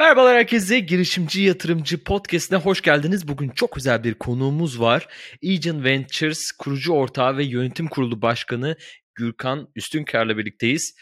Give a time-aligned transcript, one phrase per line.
[0.00, 0.80] Merhabalar herkese.
[0.80, 3.28] Girişimci Yatırımcı Podcast'ine hoş geldiniz.
[3.28, 5.08] Bugün çok özel bir konuğumuz var.
[5.44, 8.76] Aegon Ventures kurucu ortağı ve yönetim kurulu başkanı
[9.14, 10.94] Gürkan Üstünkar'la birlikteyiz.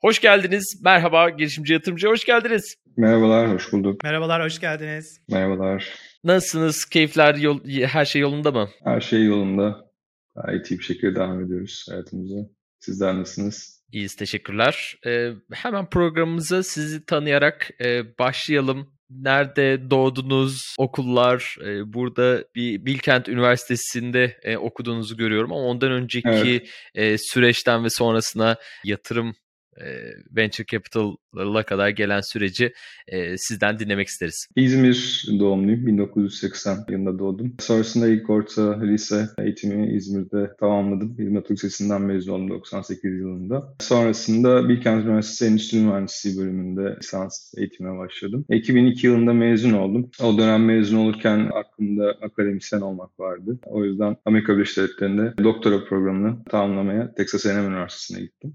[0.00, 0.80] Hoş geldiniz.
[0.84, 2.74] Merhaba girişimci yatırımcı hoş geldiniz.
[2.96, 4.04] Merhabalar, hoş bulduk.
[4.04, 5.20] Merhabalar, hoş geldiniz.
[5.28, 5.88] Merhabalar.
[6.24, 6.84] Nasılsınız?
[6.84, 8.68] Keyifler, yol, her şey yolunda mı?
[8.84, 9.90] Her şey yolunda.
[10.36, 12.48] Gayet iyi bir şekilde devam ediyoruz hayatımıza.
[12.78, 13.77] Sizler nasılsınız?
[13.92, 14.96] İyiyiz, teşekkürler.
[15.06, 18.98] Ee, hemen programımıza sizi tanıyarak e, başlayalım.
[19.10, 26.68] Nerede doğdunuz, okullar, e, burada bir Bilkent Üniversitesi'nde e, okuduğunuzu görüyorum ama ondan önceki evet.
[26.94, 29.34] e, süreçten ve sonrasına yatırım
[30.30, 32.72] venture capital'a kadar gelen süreci
[33.36, 34.48] sizden dinlemek isteriz.
[34.56, 35.86] İzmir doğumluyum.
[35.86, 37.54] 1980 yılında doğdum.
[37.58, 41.16] Sonrasında ilk orta lise eğitimi İzmir'de tamamladım.
[41.18, 43.74] İzmir Türk Lisesi'nden mezun oldum 98 yılında.
[43.80, 48.44] Sonrasında Bilkent Üniversitesi Endüstri Mühendisliği bölümünde lisans eğitime başladım.
[48.50, 50.10] 2002 yılında mezun oldum.
[50.22, 53.58] O dönem mezun olurken aklımda akademisyen olmak vardı.
[53.66, 58.54] O yüzden Amerika Birleşik Devletleri'nde doktora programını tamamlamaya Texas A&M Üniversitesi'ne gittim.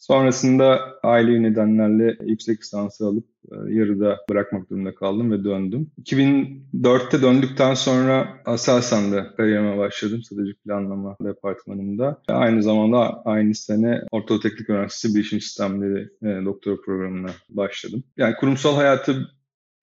[0.00, 5.90] Sonrasında aile nedenlerle yüksek lisansı alıp e, yarıda bırakmak durumunda kaldım ve döndüm.
[6.02, 12.22] 2004'te döndükten sonra Aselsan'da kariyerime başladım stratejik planlama departmanında.
[12.28, 18.04] Aynı zamanda aynı sene Orta Teknik Üniversitesi Bilişim Sistemleri e, doktora programına başladım.
[18.16, 19.28] Yani kurumsal hayatı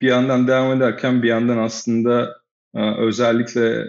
[0.01, 2.38] bir yandan devam ederken bir yandan aslında
[2.75, 3.85] e, özellikle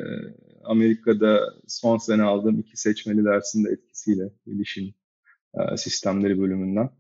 [0.64, 4.94] Amerika'da son sene aldığım iki seçmeli dersinde etkisiyle bilişim
[5.73, 6.91] e, sistemleri bölümünden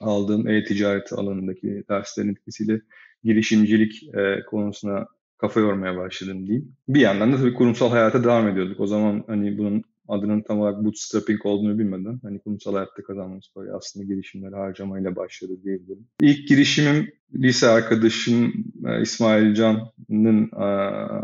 [0.00, 2.80] aldığım e-ticaret alanındaki derslerin etkisiyle
[3.24, 5.06] girişimcilik e, konusuna
[5.38, 6.76] kafa yormaya başladım diyeyim.
[6.88, 8.80] Bir yandan da tabii kurumsal hayata devam ediyorduk.
[8.80, 13.74] O zaman hani bunun adının tam olarak bootstrapping olduğunu bilmeden hani kurumsal hayatta kazanmamız parayı
[13.74, 16.06] aslında girişimleri harcamayla başladı diyebilirim.
[16.20, 18.52] İlk girişimim lise arkadaşım
[18.86, 20.64] e, İsmail Can'ın e,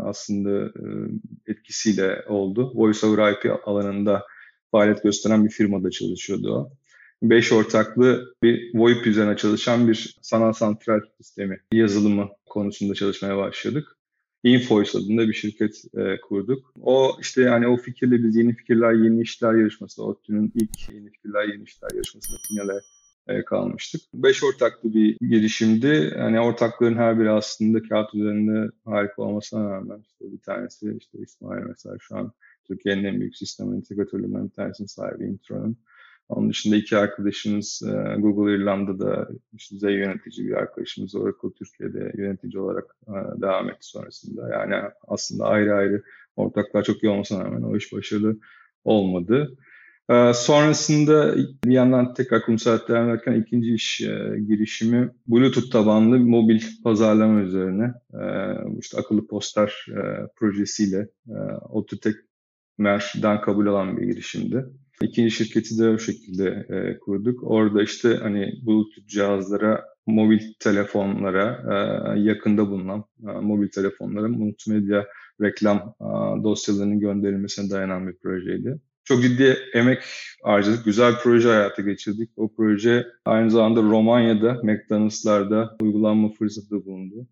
[0.03, 0.71] aslında
[1.47, 2.71] etkisiyle oldu.
[2.75, 4.23] Voice over IP alanında
[4.71, 6.69] faaliyet gösteren bir firmada çalışıyordu o.
[7.23, 13.97] Beş ortaklı bir VoIP üzerine çalışan bir sanal santral sistemi yazılımı konusunda çalışmaya başladık.
[14.43, 16.73] Infoice adında bir şirket e, kurduk.
[16.81, 21.43] O işte yani o fikirle biz yeni fikirler, yeni işler yarışması, ODTÜ'nün ilk yeni fikirler,
[21.43, 22.79] yeni işler yarışmasında finale
[23.27, 24.01] e, kalmıştık.
[24.13, 26.13] Beş ortaklı bir girişimdi.
[26.17, 31.63] Yani ortakların her biri aslında kağıt üzerinde harika olmasına rağmen işte bir tanesi işte İsmail
[31.63, 32.31] mesela şu an
[32.69, 35.77] Türkiye'nin en büyük sistem integratörlerinden bir tanesinin sahibi Intro'nun.
[36.29, 42.59] Onun dışında iki arkadaşımız e, Google İrlanda'da işte Z yönetici bir arkadaşımız Oracle Türkiye'de yönetici
[42.59, 44.49] olarak e, devam etti sonrasında.
[44.49, 44.75] Yani
[45.07, 46.03] aslında ayrı ayrı
[46.35, 48.39] ortaklar çok iyi olmasına rağmen o iş başarılı
[48.83, 49.57] olmadı.
[50.09, 51.35] E, sonrasında
[51.65, 53.99] bir yandan tekrar kurumsal devam ederken ikinci iş
[54.47, 57.93] girişimi Bluetooth tabanlı mobil pazarlama üzerine
[58.79, 59.85] işte akıllı poster
[60.35, 61.09] projesiyle
[61.69, 62.15] Ototek
[62.79, 64.65] Mer'den kabul alan bir girişimdi.
[65.01, 67.43] İkinci şirketi de o şekilde e, kurduk.
[67.43, 71.63] Orada işte hani Bluetooth cihazlara, mobil telefonlara,
[72.15, 75.07] e, yakında bulunan e, mobil telefonlara multimedya
[75.41, 76.07] reklam e,
[76.43, 78.79] dosyalarının gönderilmesine dayanan bir projeydi.
[79.03, 79.99] Çok ciddi emek
[80.43, 80.85] harcadık.
[80.85, 82.29] Güzel bir proje hayata geçirdik.
[82.37, 87.27] O proje aynı zamanda Romanya'da, McDonald's'larda uygulanma fırsatı bulundu.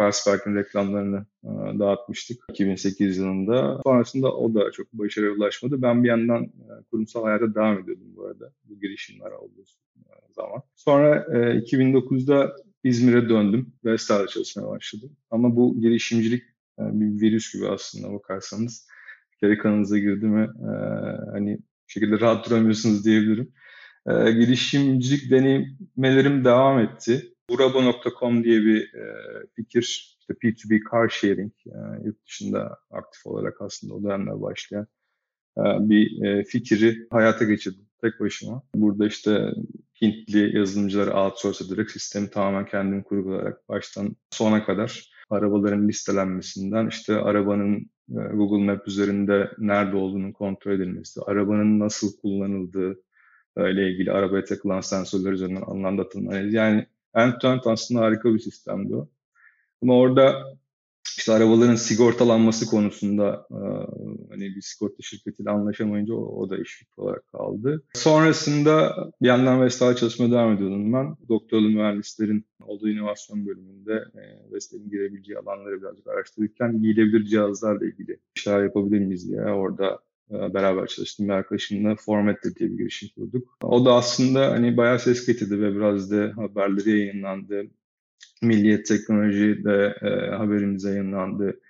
[0.00, 3.80] Carlsberg'in reklamlarını e, dağıtmıştık 2008 yılında.
[3.84, 5.82] Sonrasında o da çok başarıya ulaşmadı.
[5.82, 9.64] Ben bir yandan e, kurumsal hayata devam ediyordum bu arada bu girişimler olduğu
[9.96, 10.62] e, zaman.
[10.74, 15.16] Sonra 2009'da İzmir'e döndüm ve Vestel'de çalışmaya başladım.
[15.30, 16.42] Ama bu girişimcilik
[16.78, 18.88] bir virüs gibi aslında bakarsanız.
[19.32, 20.48] Bir kere kanınıza girdi mi
[21.32, 23.52] hani şekilde rahat duramıyorsunuz diyebilirim.
[24.06, 27.31] Girişimcilik deneyimlerim devam etti.
[27.50, 29.04] Buraba.com diye bir e,
[29.56, 34.86] fikir, işte P2B car sharing, e, yurt dışında aktif olarak aslında o dönemler başlayan
[35.58, 38.62] e, bir e, fikri hayata geçirdim tek başıma.
[38.74, 39.52] Burada işte
[40.02, 47.90] Hintli yazılımcıları outsource ederek sistemi tamamen kendim kurgulayarak baştan sona kadar arabaların listelenmesinden işte arabanın
[48.10, 53.02] e, Google Map üzerinde nerede olduğunu kontrol edilmesi, arabanın nasıl kullanıldığı
[53.58, 59.08] ile ilgili arabaya takılan sensörler üzerinden alınan datanın yani End-to-end aslında harika bir sistemdi o.
[59.82, 60.42] Ama orada
[61.16, 63.58] işte arabaların sigortalanması konusunda e,
[64.30, 67.82] hani bir sigorta şirketiyle anlaşamayınca o, o da iş olarak kaldı.
[67.94, 71.16] Sonrasında bir yandan Vestel'e çalışmaya devam ediyordum ben.
[71.28, 78.62] Doktorlu mühendislerin olduğu inovasyon bölümünde e, Vestel'in girebileceği alanları birazcık araştırırken giyilebilir cihazlarla ilgili işler
[78.62, 79.98] yapabilir miyiz diye orada
[80.30, 83.58] beraber çalıştığım bir arkadaşımla Format'te diye bir girişim kurduk.
[83.62, 87.62] O da aslında hani bayağı ses getirdi ve biraz da haberleri yayınlandı.
[88.42, 91.60] Milliyet Teknoloji'de e, haberimiz yayınlandı.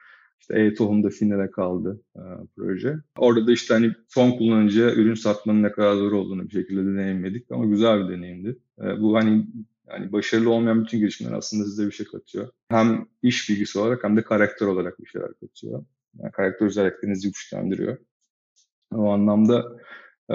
[0.40, 2.22] İşte e-tohumda finale kaldı e,
[2.56, 2.96] proje.
[3.18, 7.50] Orada da işte hani son kullanıcıya ürün satmanın ne kadar zor olduğunu bir şekilde deneyimledik
[7.50, 8.58] ama güzel bir deneyimdi.
[8.80, 9.46] E, bu hani
[9.88, 12.48] yani başarılı olmayan bütün girişimler aslında size bir şey katıyor.
[12.68, 15.84] Hem iş bilgisi olarak hem de karakter olarak bir şeyler katıyor.
[16.18, 17.98] Yani karakter özelliklerinizi güçlendiriyor.
[18.96, 19.76] O anlamda
[20.30, 20.34] e,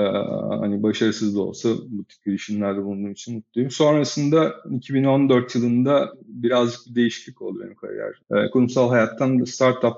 [0.60, 3.72] hani başarısız da olsa bu tip girişimlerde bulunduğum için mutluyum.
[3.72, 8.22] Sonrasında 2014 yılında birazcık bir değişiklik oldu benim kariyer.
[8.32, 9.96] E, kurumsal hayattan startup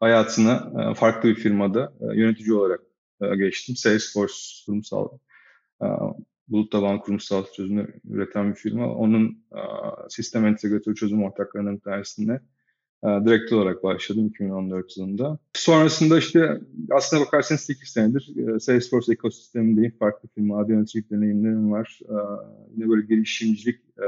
[0.00, 2.80] hayatına e, farklı bir firmada e, yönetici olarak
[3.20, 3.76] e, geçtim.
[3.76, 4.34] Salesforce
[4.66, 5.08] kurumsal
[5.82, 5.86] e,
[6.48, 8.94] bulut tabanlı kurumsal çözümü üreten bir firma.
[8.94, 9.60] Onun e,
[10.08, 11.80] sistem entegratörü çözüm ortaklarından bir
[13.04, 15.38] e, direktör olarak başladım 2014 yılında.
[15.54, 16.60] Sonrasında işte
[16.90, 19.92] aslında bakarsanız 8 senedir e, Salesforce ekosistemindeyim.
[19.98, 22.00] Farklı firmalarda yöneticilik deneyimlerim var.
[22.02, 22.14] E,
[22.76, 24.06] yine böyle girişimcilik e,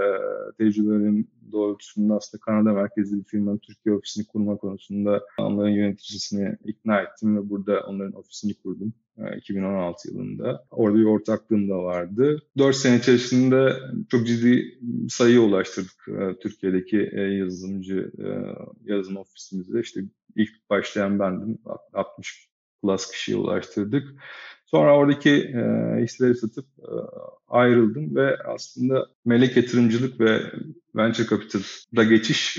[0.58, 7.36] tecrübelerim doğrultusunda aslında Kanada merkezli bir firmanın Türkiye ofisini kurma konusunda onların yöneticisini ikna ettim
[7.36, 8.92] ve burada onların ofisini kurdum.
[9.36, 10.64] 2016 yılında.
[10.70, 12.42] Orada bir ortaklığım da vardı.
[12.58, 13.72] 4 sene içerisinde
[14.08, 14.78] çok ciddi
[15.08, 16.08] sayıya ulaştırdık
[16.40, 16.96] Türkiye'deki
[17.38, 18.12] yazılımcı
[18.84, 19.80] yazılım ofisimizde.
[19.80, 20.00] İşte
[20.36, 21.58] ilk başlayan bendim.
[21.92, 22.48] 60
[22.82, 24.08] plus kişiye ulaştırdık.
[24.74, 25.62] Sonra oradaki e,
[26.02, 26.92] hisseleri satıp e,
[27.48, 30.40] ayrıldım ve aslında melek yatırımcılık ve
[30.96, 32.58] venture capital'da geçiş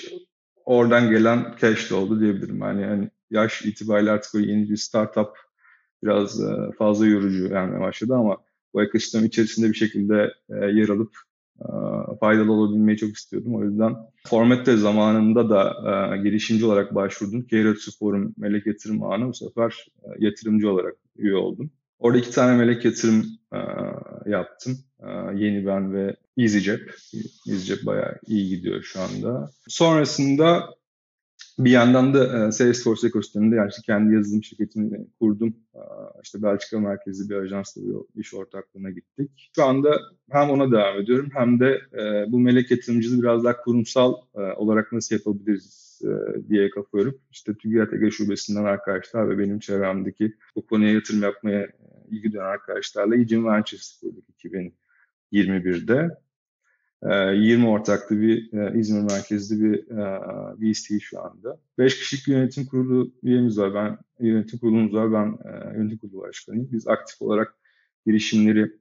[0.65, 2.59] oradan gelen cash oldu diyebilirim.
[2.62, 5.29] Yani, yani yaş itibariyle artık yeni bir startup
[6.03, 8.38] biraz e, fazla yorucu gelmeye başladı ama
[8.73, 11.15] bu ekosistem içerisinde bir şekilde e, yer alıp
[11.59, 11.68] e,
[12.19, 13.56] faydalı olabilmeyi çok istiyordum.
[13.56, 13.95] O yüzden
[14.27, 17.47] Format'te zamanında da girişimci olarak başvurdum.
[17.47, 19.88] Keyretsu Forum Melek Yatırım Ağı'na bu sefer
[20.19, 21.71] yatırımcı olarak üye oldum.
[22.06, 23.25] Orada iki tane melek yatırım
[24.25, 24.78] yaptım.
[25.36, 26.96] Yeni Ben ve EasyCep.
[27.50, 29.52] EasyCep bayağı iyi gidiyor şu anda.
[29.68, 30.75] Sonrasında
[31.60, 35.56] bir yandan da e, Salesforce ekosisteminde yani kendi yazılım şirketini kurdum.
[35.75, 35.81] E,
[36.24, 39.52] işte Belçika merkezli bir ajansla bir iş ortaklığına gittik.
[39.56, 40.00] Şu anda
[40.31, 44.13] hem ona devam ediyorum hem de e, bu melek yatırımcılığı biraz daha kurumsal
[44.56, 45.86] olarak nasıl yapabiliriz
[46.50, 51.68] diye kafa yorup işte TÜGİAD Ege Şubesi'nden arkadaşlar ve benim çevremdeki bu konuya yatırım yapmaya
[52.12, 54.25] ilgi duyan arkadaşlarla Ecin Ventures kurduk
[55.31, 56.25] 2021'de.
[57.04, 60.19] 20 ee, ortaklı bir e, İzmir merkezli bir e,
[60.60, 61.60] VC şu anda.
[61.78, 63.74] 5 kişilik bir yönetim kurulu üyemiz var.
[63.74, 65.13] Ben yönetim kurulumuz var.
[65.13, 66.69] Ben e, yönetim kurulu başkanıyım.
[66.72, 67.56] Biz aktif olarak
[68.06, 68.72] girişimleri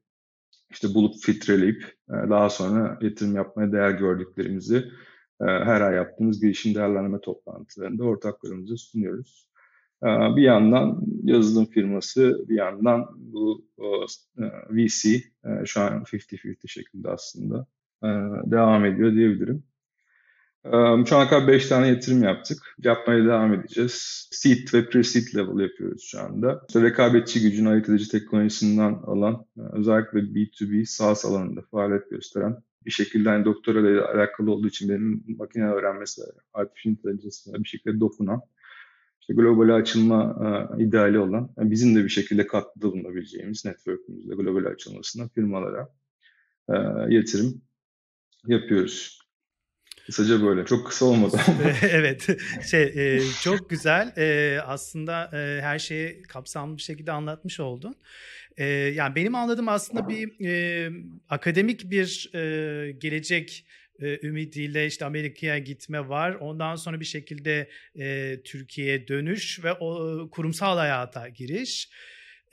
[0.70, 4.84] işte bulup filtreleyip daha sonra yatırım yapmaya değer gördüklerimizi
[5.40, 9.48] her ay yaptığımız girişim değerlendirme toplantılarında ortaklarımıza sunuyoruz.
[10.04, 13.64] Bir yandan yazılım firması, bir yandan bu
[14.70, 15.22] VC
[15.64, 17.66] şu an 50-50 şeklinde aslında
[18.04, 18.08] e,
[18.50, 19.64] devam ediyor diyebilirim.
[20.64, 20.70] E,
[21.06, 22.58] şu ana kadar 5 tane yatırım yaptık.
[22.78, 24.28] Yapmaya devam edeceğiz.
[24.30, 26.64] Seed ve pre-seed level yapıyoruz şu anda.
[26.68, 32.56] İşte rekabetçi gücün ayırt edici teknolojisinden alan, e, özellikle B2B SaaS alanında faaliyet gösteren
[32.86, 36.22] bir şekilde hani doktora ile alakalı olduğu için benim makine öğrenmesi,
[36.52, 38.40] artificial intelligence'ına bir şekilde dokunan,
[39.28, 40.36] işte globale açılma
[40.78, 45.88] e, ideali olan, yani bizim de bir şekilde katkıda bulunabileceğimiz network'ümüzde globale açılmasına firmalara
[46.68, 46.74] e,
[47.14, 47.62] yatırım
[48.46, 49.18] yapıyoruz.
[50.06, 50.64] Kısaca böyle.
[50.64, 51.36] Çok kısa olmadı
[51.82, 52.26] evet.
[52.70, 54.12] Şey e, çok güzel.
[54.16, 57.94] E, aslında e, her şeyi kapsamlı bir şekilde anlatmış oldun.
[58.56, 60.90] E, yani benim anladığım aslında bir e,
[61.28, 63.66] akademik bir e, gelecek
[64.02, 66.34] e, ümidiyle işte Amerika'ya gitme var.
[66.34, 71.88] Ondan sonra bir şekilde e, Türkiye'ye dönüş ve o kurumsal hayata giriş.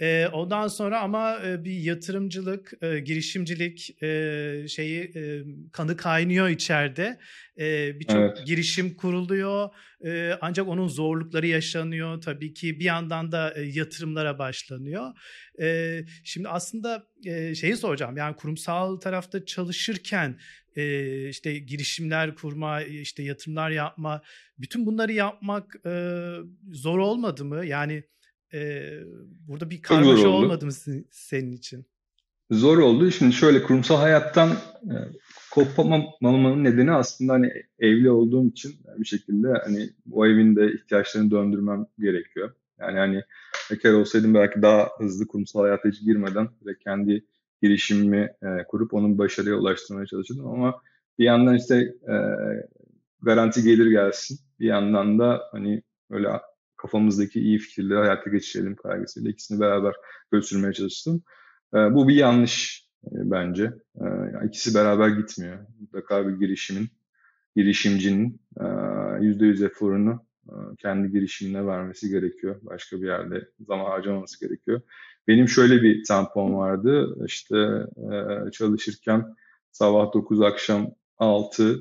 [0.01, 7.19] E, ondan sonra ama e, bir yatırımcılık, e, girişimcilik e, şeyi e, kanı kaynıyor içeride.
[7.59, 8.47] E, Birçok evet.
[8.47, 9.69] girişim kuruluyor.
[10.05, 12.21] E, ancak onun zorlukları yaşanıyor.
[12.21, 15.11] Tabii ki bir yandan da e, yatırımlara başlanıyor.
[15.61, 18.17] E, şimdi aslında e, şeyi soracağım.
[18.17, 20.39] Yani kurumsal tarafta çalışırken
[20.75, 24.21] e, işte girişimler kurma, işte yatırımlar yapma,
[24.59, 26.15] bütün bunları yapmak e,
[26.71, 27.65] zor olmadı mı?
[27.65, 28.03] Yani
[28.53, 28.91] e,
[29.47, 30.71] burada bir karmaşa olmadı mı
[31.11, 31.85] senin için?
[32.51, 33.11] Zor oldu.
[33.11, 34.49] Şimdi şöyle kurumsal hayattan
[34.83, 34.95] e,
[35.51, 41.85] kopamamamın nedeni aslında hani evli olduğum için bir şekilde hani o evin de ihtiyaçlarını döndürmem
[41.99, 42.51] gerekiyor.
[42.79, 43.23] Yani hani
[43.71, 47.25] bekar olsaydım belki daha hızlı kurumsal hayata hiç girmeden ve kendi
[47.61, 50.81] girişimimi e, kurup onun başarıya ulaştırmaya çalışıyordum ama
[51.19, 51.75] bir yandan işte
[52.07, 52.15] e,
[53.21, 54.39] garanti gelir gelsin.
[54.59, 56.29] Bir yandan da hani öyle
[56.81, 59.95] kafamızdaki iyi fikirleri hayata geçirelim kaygısıyla ikisini beraber
[60.31, 61.23] götürmeye çalıştım.
[61.73, 63.73] E, bu bir yanlış e, bence.
[63.95, 64.05] E,
[64.47, 65.57] ikisi beraber gitmiyor.
[65.79, 66.89] Mutlaka bir girişimin
[67.55, 70.25] girişimcinin %100 eforunu
[70.79, 72.55] kendi girişimine vermesi gerekiyor.
[72.61, 74.81] Başka bir yerde zaman harcamaması gerekiyor.
[75.27, 77.15] Benim şöyle bir tempom vardı.
[77.25, 77.85] İşte
[78.51, 79.35] çalışırken
[79.71, 81.79] sabah 9 akşam 6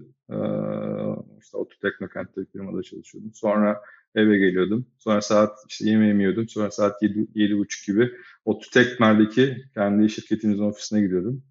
[1.43, 3.31] işte Otu Teknokent'te bir firmada çalışıyordum.
[3.35, 3.83] Sonra
[4.15, 4.87] eve geliyordum.
[4.99, 6.49] Sonra saat işte yemeğimi yiyordum.
[6.49, 8.13] Sonra saat 7, 7.30 gibi
[8.45, 11.43] Otu Tekmer'deki kendi şirketimizin ofisine gidiyordum.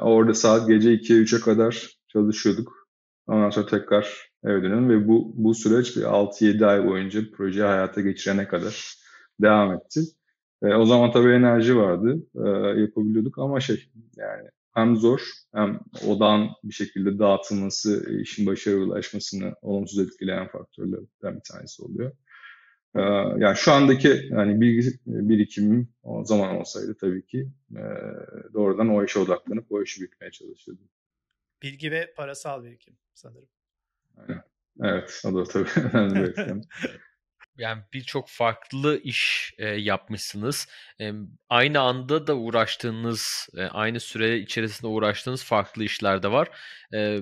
[0.00, 2.88] orada saat gece 2'ye 3'e kadar çalışıyorduk.
[3.26, 8.00] Ondan sonra tekrar eve dönüyorum ve bu, bu süreç bir 6-7 ay boyunca projeyi hayata
[8.00, 8.94] geçirene kadar
[9.40, 10.00] devam etti.
[10.62, 12.16] E, o zaman tabii enerji vardı.
[12.34, 12.48] E,
[12.80, 14.48] yapabiliyorduk ama şey yani
[14.78, 15.20] hem zor
[15.54, 22.12] hem odağın bir şekilde dağıtılması işin başarıya ulaşmasını olumsuz etkileyen faktörlerden bir tanesi oluyor.
[22.96, 23.00] Ee,
[23.38, 27.82] yani şu andaki yani bilgi birikimim o zaman olsaydı tabii ki e,
[28.54, 30.88] doğrudan o işe odaklanıp o işi büyütmeye çalışırdım.
[31.62, 33.48] Bilgi ve parasal birikim sanırım.
[34.16, 34.42] Aynen.
[34.82, 36.62] Evet, o da tabii önemli bir etken.
[37.58, 40.68] yani birçok farklı iş e, yapmışsınız.
[41.00, 41.12] E,
[41.48, 46.48] aynı anda da uğraştığınız, e, aynı süre içerisinde uğraştığınız farklı işler de var.
[46.94, 47.20] E,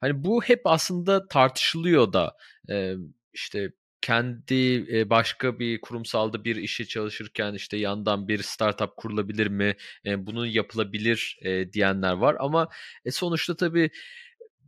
[0.00, 2.36] hani bu hep aslında tartışılıyor da
[2.70, 2.94] e,
[3.32, 9.76] işte kendi e, başka bir kurumsalda bir işe çalışırken işte yandan bir startup kurulabilir mi?
[10.06, 12.68] E, bunun yapılabilir e, diyenler var ama
[13.10, 13.90] sonuçta tabii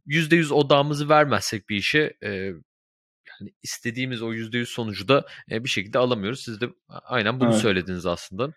[0.07, 2.13] %100 odağımızı vermezsek bir işe
[3.41, 6.41] yani istediğimiz o %100 sonucu da e, bir şekilde alamıyoruz.
[6.45, 7.61] Siz de aynen bunu evet.
[7.61, 8.53] söylediniz aslında.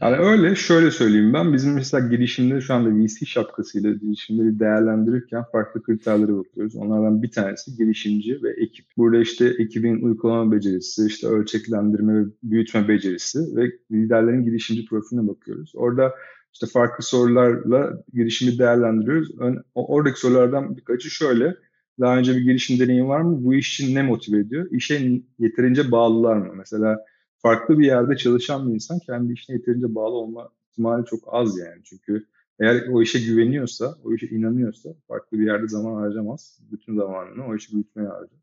[0.00, 5.82] Yani öyle şöyle söyleyeyim ben bizim mesela girişimleri şu anda VC şapkasıyla girişimleri değerlendirirken farklı
[5.82, 6.76] kriterlere bakıyoruz.
[6.76, 8.86] Onlardan bir tanesi girişimci ve ekip.
[8.96, 15.72] Burada işte ekibin uygulama becerisi, işte ölçeklendirme ve büyütme becerisi ve liderlerin girişimci profiline bakıyoruz.
[15.74, 16.14] Orada
[16.52, 19.28] işte farklı sorularla girişimi değerlendiriyoruz.
[19.74, 21.56] Oradaki sorulardan birkaçı şöyle.
[22.00, 23.44] Daha önce bir girişim deneyimi var mı?
[23.44, 24.70] Bu iş için ne motive ediyor?
[24.70, 26.52] İşe yeterince bağlılar mı?
[26.56, 26.98] Mesela
[27.38, 31.82] farklı bir yerde çalışan bir insan kendi işine yeterince bağlı olma ihtimali çok az yani.
[31.84, 32.26] Çünkü
[32.60, 36.58] eğer o işe güveniyorsa, o işe inanıyorsa farklı bir yerde zaman harcamaz.
[36.72, 38.38] Bütün zamanını o işi büyütmeye harcar.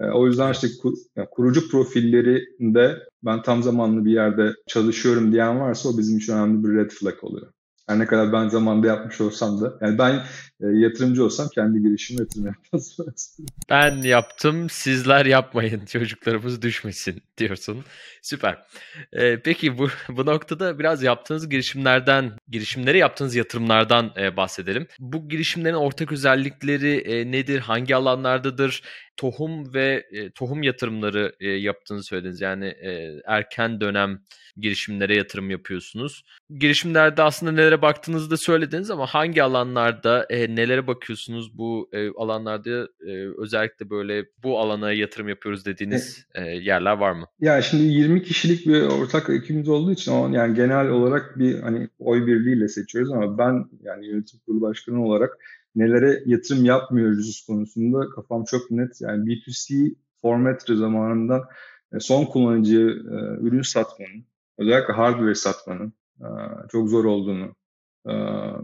[0.00, 5.60] E, o yüzden işte kur, yani kurucu profillerinde ben tam zamanlı bir yerde çalışıyorum diyen
[5.60, 7.52] varsa o bizim için önemli bir red flag oluyor.
[7.88, 9.78] Her ne kadar ben zamanda yapmış olsam da.
[9.80, 10.20] Yani ben
[10.66, 12.96] yatırımcı olsam kendi girişim yatırım yapmaz.
[13.70, 17.84] ben yaptım sizler yapmayın çocuklarımız düşmesin diyorsun.
[18.22, 18.58] Süper.
[19.12, 24.86] Ee, peki bu, bu noktada biraz yaptığınız girişimlerden, girişimlere yaptığınız yatırımlardan e, bahsedelim.
[24.98, 27.58] Bu girişimlerin ortak özellikleri e, nedir?
[27.58, 28.82] Hangi alanlardadır?
[29.16, 32.40] Tohum ve e, tohum yatırımları e, yaptığını söylediniz.
[32.40, 34.20] Yani e, erken dönem
[34.56, 36.22] girişimlere yatırım yapıyorsunuz.
[36.58, 41.58] Girişimlerde aslında nelere baktığınızı da söylediniz ama hangi alanlarda e, nelere bakıyorsunuz?
[41.58, 47.26] Bu e, alanlarda e, özellikle böyle bu alana yatırım yapıyoruz dediğiniz e, yerler var mı?
[47.40, 51.88] Ya şimdi 20 kişilik bir ortak ekibimiz olduğu için o yani genel olarak bir hani
[51.98, 55.38] oy birliğiyle seçiyoruz ama ben yani yönetim kurulu başkanı olarak
[55.76, 59.00] nelere yatırım yapmıyoruz konusunda kafam çok net.
[59.00, 61.42] Yani B2C Formetre zamanından
[61.92, 62.80] e, son kullanıcı
[63.10, 63.16] e,
[63.46, 64.24] ürün satmanın
[64.58, 66.28] özellikle hardware satmanın e,
[66.72, 67.54] çok zor olduğunu
[68.08, 68.12] e,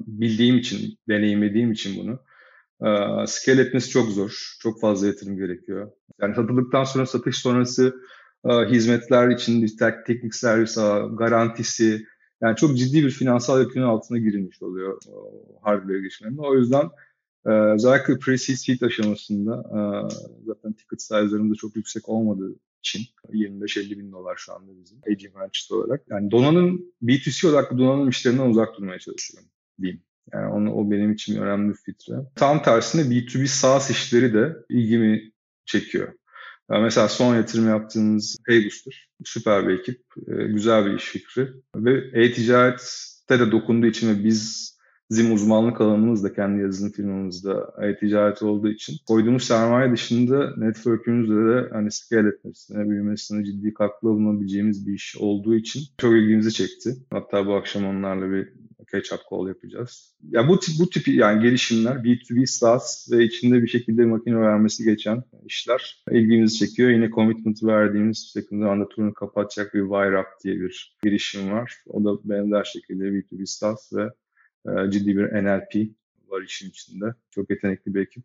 [0.07, 2.19] bildiğim için, deneyimlediğim için bunu
[2.89, 4.57] e, scale etmesi çok zor.
[4.61, 5.91] Çok fazla yatırım gerekiyor.
[6.21, 7.95] Yani satıldıktan sonra satış sonrası
[8.71, 9.77] hizmetler için
[10.07, 10.77] teknik servis
[11.19, 12.07] garantisi
[12.43, 15.01] yani çok ciddi bir finansal yükünün altına girilmiş oluyor
[15.63, 16.41] hardware girişimlerinde.
[16.41, 16.89] O yüzden
[17.45, 19.63] özellikle pre-seed seed aşamasında
[20.47, 25.35] zaten ticket size'larımız da çok yüksek olmadığı için 25-50 bin dolar şu anda bizim aging
[25.35, 26.03] branches olarak.
[26.11, 30.03] Yani donanım B2C olarak donanım işlerinden uzak durmaya çalışıyorum diyeyim.
[30.33, 32.15] Yani onu, o benim için önemli bir filtre.
[32.35, 35.33] Tam tersine B2B SaaS işleri de ilgimi
[35.67, 36.13] çekiyor.
[36.69, 39.09] Mesela son yatırım yaptığımız Paybooster.
[39.25, 41.49] Süper bir ekip, e, güzel bir iş fikri.
[41.77, 44.78] Ve e-ticarette de dokunduğu için ve biz
[45.11, 51.69] Bizim uzmanlık alanımız da kendi yazılım firmamızda e-ticaret olduğu için koyduğumuz sermaye dışında network'ümüzde de
[51.73, 56.97] hani scale etmesine, büyümesine ciddi katkıda bulunabileceğimiz bir iş olduğu için çok ilgimizi çekti.
[57.11, 58.49] Hatta bu akşam onlarla bir
[58.93, 60.15] catch-up call yapacağız.
[60.31, 64.85] Ya bu tip bu tip yani gelişimler B2B SaaS ve içinde bir şekilde makine öğrenmesi
[64.85, 66.91] geçen işler ilgimizi çekiyor.
[66.91, 71.75] Yine commitment verdiğimiz yakın zamanda turunu kapatacak bir WireUp diye bir girişim var.
[71.87, 74.11] O da benzer şekilde B2B SaaS ve
[74.67, 75.91] ee, ciddi bir NLP
[76.29, 77.15] var işin içinde.
[77.31, 78.25] Çok yetenekli bir ekip.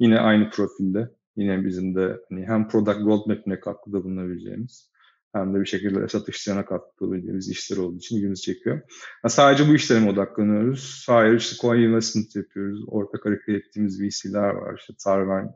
[0.00, 1.10] Yine aynı profilde.
[1.36, 4.94] Yine bizim de hani hem product roadmap'ine katkıda bulunabileceğimiz
[5.34, 8.76] hem de bir şekilde satışlarına katkılabildiğimiz işler olduğu için ilgimizi çekiyor.
[9.24, 11.04] Yani sadece bu işlere mi odaklanıyoruz?
[11.08, 12.84] Hayır işte coin investment yapıyoruz.
[12.86, 14.78] Ortak hareket ettiğimiz VC'ler var.
[14.78, 15.54] İşte Tarven,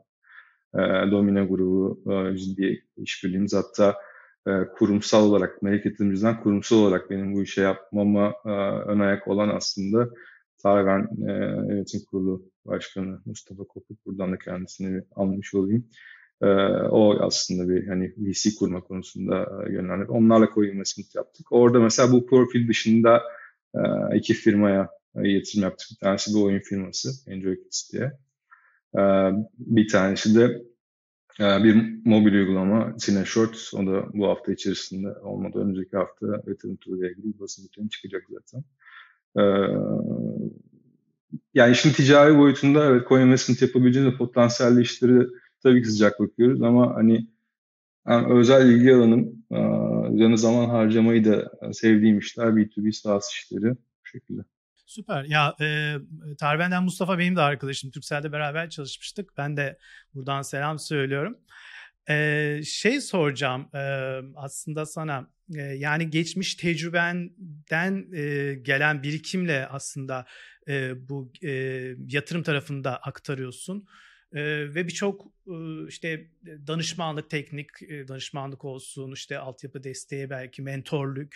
[0.73, 3.53] e, Domino grubu e, ciddi işbirliğimiz.
[3.53, 3.95] Hatta
[4.47, 8.49] e, kurumsal olarak, yatırımcıdan kurumsal olarak benim bu işe yapmama e,
[8.91, 10.09] ön ayak olan aslında
[10.63, 11.31] Tarven e,
[11.73, 14.05] Yönetim Kurulu Başkanı Mustafa Kopuk.
[14.05, 15.85] Buradan da kendisini almış olayım.
[16.41, 16.45] E,
[16.89, 20.11] o aslında bir hani VC kurma konusunda e, yönlendirdi.
[20.11, 21.51] Onlarla coin investment yaptık.
[21.51, 23.21] Orada mesela bu profil dışında
[23.75, 23.79] e,
[24.17, 25.87] iki firmaya e, yatırım yaptık.
[25.91, 28.11] Bir tanesi bir oyun firması, Enjoy Kids diye.
[28.97, 29.01] E,
[29.57, 30.68] bir tanesi de
[31.39, 33.71] bir mobil uygulama Cine Short.
[33.73, 35.59] O da bu hafta içerisinde olmadı.
[35.59, 38.63] Önümüzdeki hafta yatırım turuyla ilgili basın bülteni çıkacak zaten.
[39.37, 39.43] E,
[41.53, 45.27] yani işin ticari boyutunda evet coin investment yapabileceğiniz potansiyelli işleri
[45.63, 47.27] tabii ki sıcak bakıyoruz ama hani
[48.07, 49.45] yani özel ilgi alanım,
[50.13, 54.41] üzerine zaman harcamayı da sevdiğim işler B2B SaaS işleri bu şekilde.
[54.89, 55.23] Süper.
[55.23, 55.95] Ya e,
[56.37, 57.91] Tarben'den Mustafa benim de arkadaşım.
[57.91, 59.37] Türksel'de beraber çalışmıştık.
[59.37, 59.77] Ben de
[60.13, 61.37] buradan selam söylüyorum.
[62.09, 63.79] E, şey soracağım e,
[64.35, 65.29] aslında sana.
[65.55, 70.25] E, yani geçmiş tecrübenden e, gelen birikimle aslında
[70.67, 71.51] e, bu e,
[72.07, 73.87] yatırım tarafında aktarıyorsun.
[74.33, 74.41] E,
[74.75, 76.27] ve birçok e, işte
[76.67, 81.29] danışmanlık, teknik e, danışmanlık olsun, işte altyapı desteği belki mentorluk,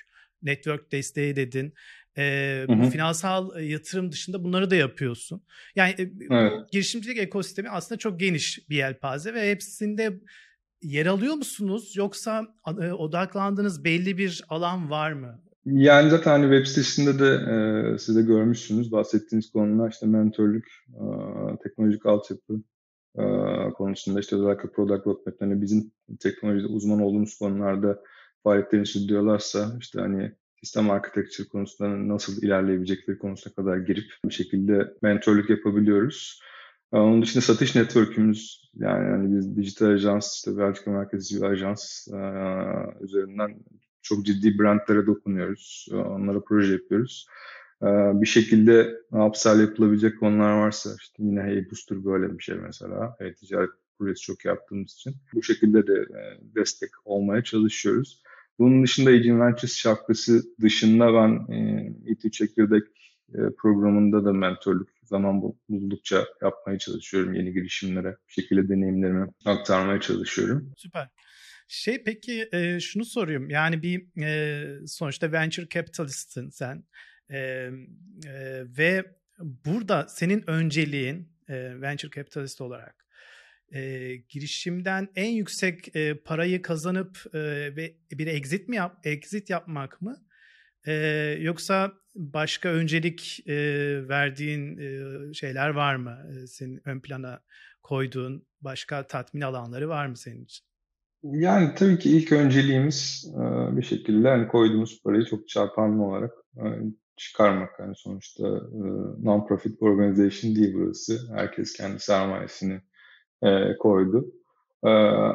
[0.44, 1.74] network desteği dedin.
[2.18, 2.90] E, hı hı.
[2.90, 5.44] Finansal yatırım dışında bunları da yapıyorsun.
[5.76, 5.96] Yani
[6.32, 6.52] evet.
[6.72, 10.20] girişimcilik ekosistemi aslında çok geniş bir yelpaze ve hepsinde
[10.82, 12.48] yer alıyor musunuz yoksa
[12.98, 15.40] odaklandığınız belli bir alan var mı?
[15.66, 21.04] Yani zaten hani web sitesinde de e, siz de görmüşsünüz bahsettiğiniz konular işte mentorluk, e,
[21.64, 22.54] teknolojik altyapı
[23.18, 23.24] e,
[23.78, 28.00] konusunda işte özellikle product roadmap'lerinde bizim teknolojide uzman olduğumuz konularda
[28.44, 30.32] faaliyetlerini sürdürüyorlarsa işte hani
[30.64, 36.42] sistem architecture konusunda nasıl ilerleyebilecekleri konusuna kadar girip bir şekilde mentorluk yapabiliyoruz.
[36.92, 42.18] Onun dışında satış network'ümüz yani, yani biz dijital ajans, işte Belçika merkezli bir ajans e,
[43.02, 43.56] üzerinden
[44.02, 45.88] çok ciddi brandlere dokunuyoruz.
[45.92, 47.28] Onlara proje yapıyoruz.
[48.22, 53.16] Bir şekilde upsell yapılabilecek konular varsa işte yine Hey Booster böyle bir şey mesela.
[53.20, 55.16] Hey ticaret projesi çok yaptığımız için.
[55.34, 56.06] Bu şekilde de
[56.56, 58.23] destek olmaya çalışıyoruz.
[58.64, 61.48] Bunun dışında Agent Ventures şapkası dışında ben
[62.06, 62.84] İTÜ Çekirdek
[63.58, 68.18] programında da mentorluk zaman buldukça yapmaya çalışıyorum yeni girişimlere.
[68.28, 70.74] Bir şekilde deneyimlerimi aktarmaya çalışıyorum.
[70.78, 71.10] Süper.
[71.68, 76.84] Şey peki e, şunu soruyorum yani bir e, sonuçta venture capitalist'sin sen
[77.30, 77.70] e, e,
[78.78, 83.03] ve burada senin önceliğin e, venture capitalist olarak
[83.72, 90.24] e, girişimden en yüksek e, parayı kazanıp ve bir exit mi yap exit yapmak mı
[90.88, 90.94] e,
[91.40, 93.56] yoksa başka öncelik e,
[94.10, 97.40] verdiğin e, şeyler var mı e, senin ön plana
[97.84, 100.66] koyduğun başka tatmin alanları var mı senin için?
[101.24, 103.32] Yani tabii ki ilk önceliğimiz
[103.72, 106.32] bir şekilde hani koyduğumuz parayı çok çarpanlı olarak
[107.18, 107.80] çıkarmak.
[107.80, 108.44] Yani sonuçta
[109.24, 111.20] non-profit organization değil burası.
[111.36, 112.82] Herkes kendi sermayesini
[113.80, 114.26] koydu.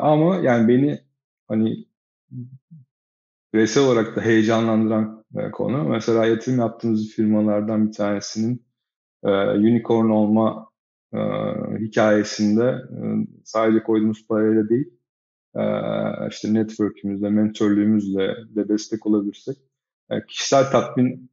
[0.00, 1.00] Ama yani beni
[1.48, 1.86] hani
[3.54, 5.84] bireysel olarak da heyecanlandıran konu.
[5.84, 8.66] Mesela yatırım yaptığımız firmalardan bir tanesinin
[9.56, 10.68] unicorn olma
[11.78, 12.78] hikayesinde
[13.44, 14.90] sadece koyduğumuz parayla değil,
[16.30, 19.56] işte network'ümüzle, mentorluğumuzla de destek olabilirsek
[20.28, 21.30] kişisel tatmin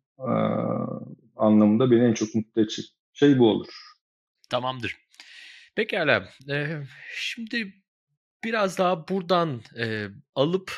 [1.35, 3.67] anlamında beni en çok mutlu edecek şey bu olur.
[4.49, 5.04] Tamamdır.
[5.75, 6.29] Pekala.
[6.49, 6.83] Ee,
[7.15, 7.73] şimdi
[8.43, 10.71] biraz daha buradan e, alıp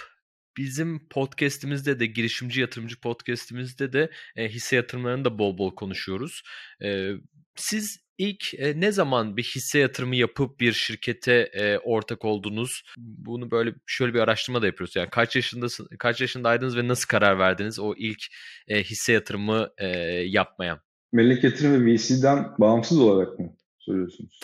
[0.57, 6.43] bizim podcast'imizde de girişimci yatırımcı podcast'imizde de e, hisse yatırımlarını da bol bol konuşuyoruz.
[6.83, 7.11] E,
[7.55, 12.83] siz ilk e, ne zaman bir hisse yatırımı yapıp bir şirkete e, ortak oldunuz?
[12.97, 14.95] Bunu böyle şöyle bir araştırma da yapıyoruz.
[14.95, 18.21] Yani kaç yaşındasın, kaç yaşındaydınız ve nasıl karar verdiniz o ilk
[18.67, 19.87] e, hisse yatırımı e,
[20.25, 20.81] yapmaya?
[21.11, 24.39] Melek yatırımı VC'den bağımsız olarak mı soruyorsunuz?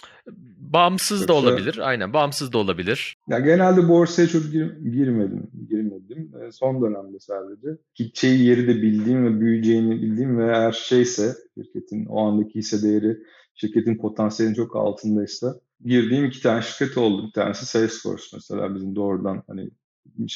[0.57, 1.77] Bağımsız Yoksa, da olabilir.
[1.77, 3.17] Aynen bağımsız da olabilir.
[3.27, 5.47] Ya genelde borsaya çok gir, girmedim.
[5.69, 6.31] girmedim.
[6.41, 7.67] E, son dönemde sadece.
[7.95, 13.17] Gideceği yeri de bildiğim ve büyüyeceğini bildiğim ve eğer şeyse şirketin o andaki hisse değeri
[13.55, 17.27] şirketin potansiyelinin çok altındaysa girdiğim iki tane şirket oldu.
[17.27, 19.69] Bir tanesi Salesforce mesela bizim doğrudan hani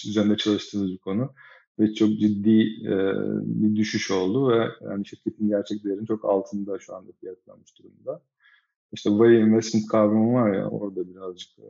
[0.05, 1.33] üzerinde çalıştığımız bir konu
[1.79, 2.93] ve çok ciddi e,
[3.41, 8.21] bir düşüş oldu ve yani şirketin gerçek değerinin çok altında şu anda fiyatlanmış durumda.
[8.93, 11.63] İşte value investment kavramı var ya orada birazcık e,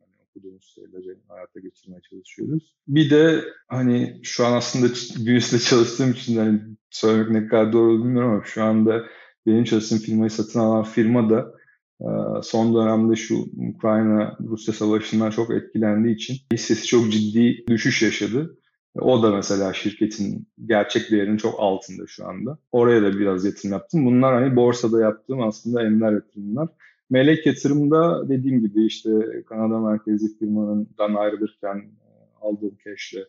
[0.00, 2.74] yani okuduğumuz şeyleri hayata geçirmeye çalışıyoruz.
[2.88, 4.86] Bir de hani şu an aslında
[5.26, 9.04] Büyüs'le çalıştığım için hani söylemek ne kadar doğru bilmiyorum ama şu anda
[9.46, 11.54] benim çalıştığım firmayı satın alan firma da
[12.00, 12.08] e,
[12.42, 13.36] son dönemde şu
[13.74, 18.58] Ukrayna-Rusya savaşından çok etkilendiği için hissesi çok ciddi düşüş yaşadı.
[19.00, 22.58] O da mesela şirketin gerçek değerinin çok altında şu anda.
[22.72, 24.06] Oraya da biraz yatırım yaptım.
[24.06, 26.68] Bunlar hani borsada yaptığım aslında ender yatırımlar.
[27.10, 29.10] Melek yatırımda dediğim gibi işte
[29.48, 32.08] Kanada merkezli firmanından ayrılırken e,
[32.40, 33.24] aldığım cash'le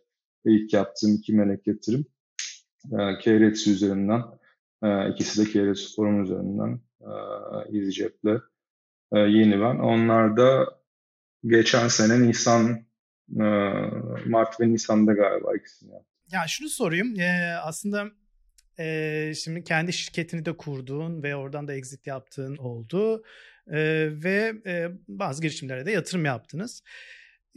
[0.45, 2.05] ilk yaptığım iki melek yatırım.
[2.91, 4.21] E, KRX üzerinden,
[4.83, 6.79] e, ikisi de KRX forum üzerinden
[7.73, 8.41] EasyJet'le
[9.13, 9.75] yeni ben.
[9.79, 10.65] Onlar da
[11.43, 12.84] geçen sene Nisan
[14.25, 16.15] Mart ve Nisan'da galiba ikisini yaptım.
[16.31, 17.19] Ya şunu sorayım.
[17.19, 18.05] Ee, aslında
[18.79, 23.23] e, şimdi kendi şirketini de kurduğun ve oradan da exit yaptığın oldu.
[23.67, 26.83] E, ve e, bazı girişimlere de yatırım yaptınız.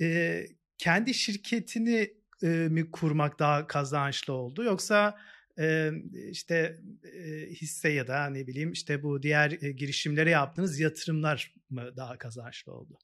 [0.00, 0.42] E,
[0.78, 2.10] kendi şirketini
[2.42, 5.18] e, mi kurmak daha kazançlı oldu yoksa
[5.58, 5.90] e,
[6.30, 11.96] işte e, hisse ya da ne bileyim işte bu diğer e, girişimlere yaptığınız yatırımlar mı
[11.96, 12.98] daha kazançlı oldu?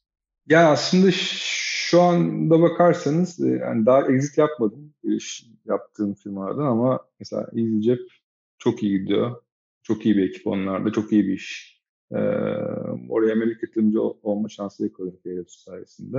[0.47, 1.11] Ya aslında
[1.95, 8.01] şu anda bakarsanız yani daha exit yapmadım giriş yaptığım firmalardan ama mesela EasyJet
[8.59, 9.43] çok iyi gidiyor.
[9.83, 10.93] Çok iyi bir ekip onlarda.
[10.93, 11.81] Çok iyi bir iş.
[12.13, 12.17] Ee,
[13.09, 16.19] oraya melek yatırımcı olma şansı yakaladım Keyresu sayesinde.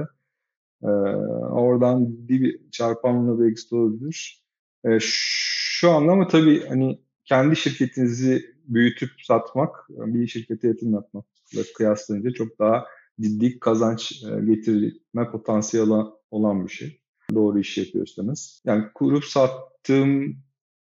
[0.84, 4.44] Ee, oradan bir çarpanla bir exit olabilir.
[4.86, 12.32] Ee, şu anda ama tabii hani kendi şirketinizi büyütüp satmak, bir şirkete yatırım yapmakla kıyaslayınca
[12.32, 12.86] çok daha
[13.22, 17.02] ciddi kazanç e, getirme potansiyeli olan bir şey.
[17.34, 18.62] Doğru iş yapıyorsanız.
[18.66, 20.38] Yani kurup sattığım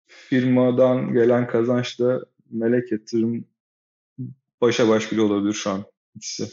[0.07, 3.45] firmadan gelen kazanç da melek yatırım
[4.61, 5.85] başa baş bile olabilir şu an
[6.17, 6.49] ikisi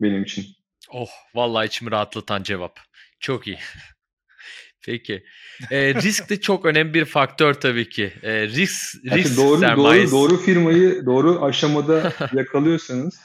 [0.00, 0.44] benim için.
[0.90, 2.80] Oh vallahi içimi rahatlatan cevap.
[3.20, 3.58] Çok iyi.
[4.86, 5.24] Peki.
[5.70, 8.12] E, risk de çok önemli bir faktör tabii ki.
[8.22, 10.12] E, risk, risk doğru, sermayesi.
[10.12, 13.20] Doğru, doğru firmayı doğru aşamada yakalıyorsanız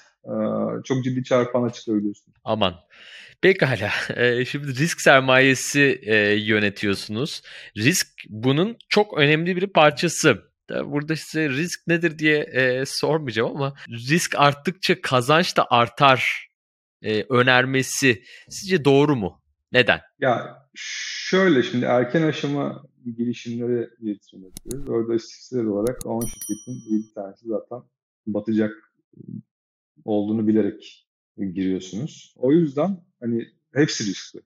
[0.83, 2.33] çok ciddi çarpana çıkabiliyorsun.
[2.43, 2.75] Aman.
[3.41, 3.89] Pekala.
[4.15, 7.41] E, şimdi risk sermayesi e, yönetiyorsunuz.
[7.77, 10.43] Risk bunun çok önemli bir parçası.
[10.69, 16.47] Burada size risk nedir diye e, sormayacağım ama risk arttıkça kazanç da artar
[17.01, 19.41] e, önermesi sizce doğru mu?
[19.71, 19.99] Neden?
[20.19, 22.83] Ya şöyle şimdi erken aşama
[23.17, 24.89] girişimlere yatırım yapıyoruz.
[24.89, 27.89] Orada istatistik olarak 10 şirketin 7 tanesi zaten
[28.27, 28.73] batacak
[30.05, 31.07] olduğunu bilerek
[31.37, 32.33] giriyorsunuz.
[32.37, 34.39] O yüzden hani hepsi riskli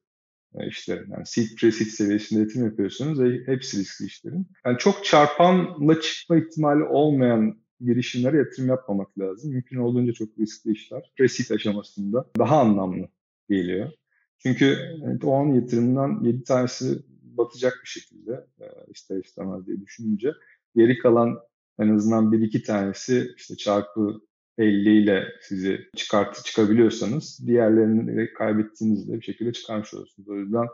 [0.56, 1.12] e, işlerin.
[1.12, 4.48] Yani seed pre-seed seviyesinde yatırım yapıyorsunuz hepsi riskli işlerin.
[4.66, 9.52] Yani çok çarpanla çıkma ihtimali olmayan girişimlere yatırım yapmamak lazım.
[9.52, 13.08] Mümkün olduğunca çok riskli işler pre-seed aşamasında daha anlamlı
[13.50, 13.92] geliyor.
[14.38, 14.78] Çünkü
[15.24, 20.34] o an yatırımdan 7 tanesi batacak bir şekilde e, ister istemez diye düşününce
[20.76, 21.40] geri kalan
[21.80, 24.22] en azından bir iki tanesi işte çarpı
[24.62, 30.30] 50 ile sizi çıkartı çıkabiliyorsanız diğerlerini kaybettiğinizde bir şekilde çıkarmış olursunuz.
[30.30, 30.68] O yüzden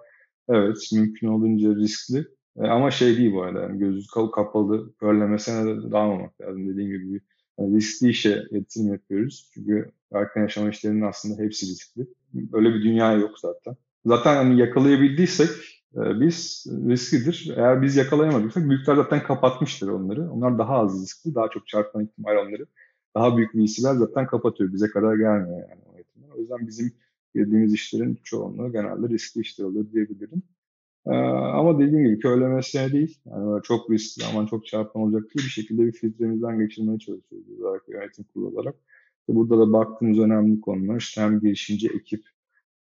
[0.50, 2.26] evet mümkün olduğunca riskli
[2.58, 6.70] e, ama şey değil bu arada yani gözü kapalı körlemesine de dalmamak lazım.
[6.70, 7.22] Dediğim gibi
[7.60, 9.50] yani riskli işe yatırım yapıyoruz.
[9.54, 12.08] Çünkü erken yaşama işlerinin aslında hepsi riskli.
[12.54, 13.76] Öyle bir dünya yok zaten.
[14.06, 15.50] Zaten hani yakalayabildiysek
[15.96, 17.54] e, biz risklidir.
[17.58, 20.32] Eğer biz yakalayamadıysak büyükler zaten kapatmıştır onları.
[20.32, 22.66] Onlar daha az riskli, daha çok çarpma ihtimal onları
[23.18, 24.74] daha büyük VC'ler zaten kapatıyor.
[24.74, 26.36] Bize kadar gelmiyor yani o yatırımlar.
[26.36, 26.92] O yüzden bizim
[27.36, 30.44] girdiğimiz işlerin çoğunluğu genelde riskli işler olur diyebilirim.
[31.08, 31.12] Ee,
[31.60, 33.20] ama dediğim gibi körlemesine değil.
[33.26, 37.90] Yani çok riskli aman çok çarpan olacak diye bir şekilde bir filtremizden geçirmeye çalışıyoruz olarak
[37.90, 38.76] yönetim kurulu olarak.
[39.28, 42.26] Burada da baktığımız önemli konular işte hem girişimci ekip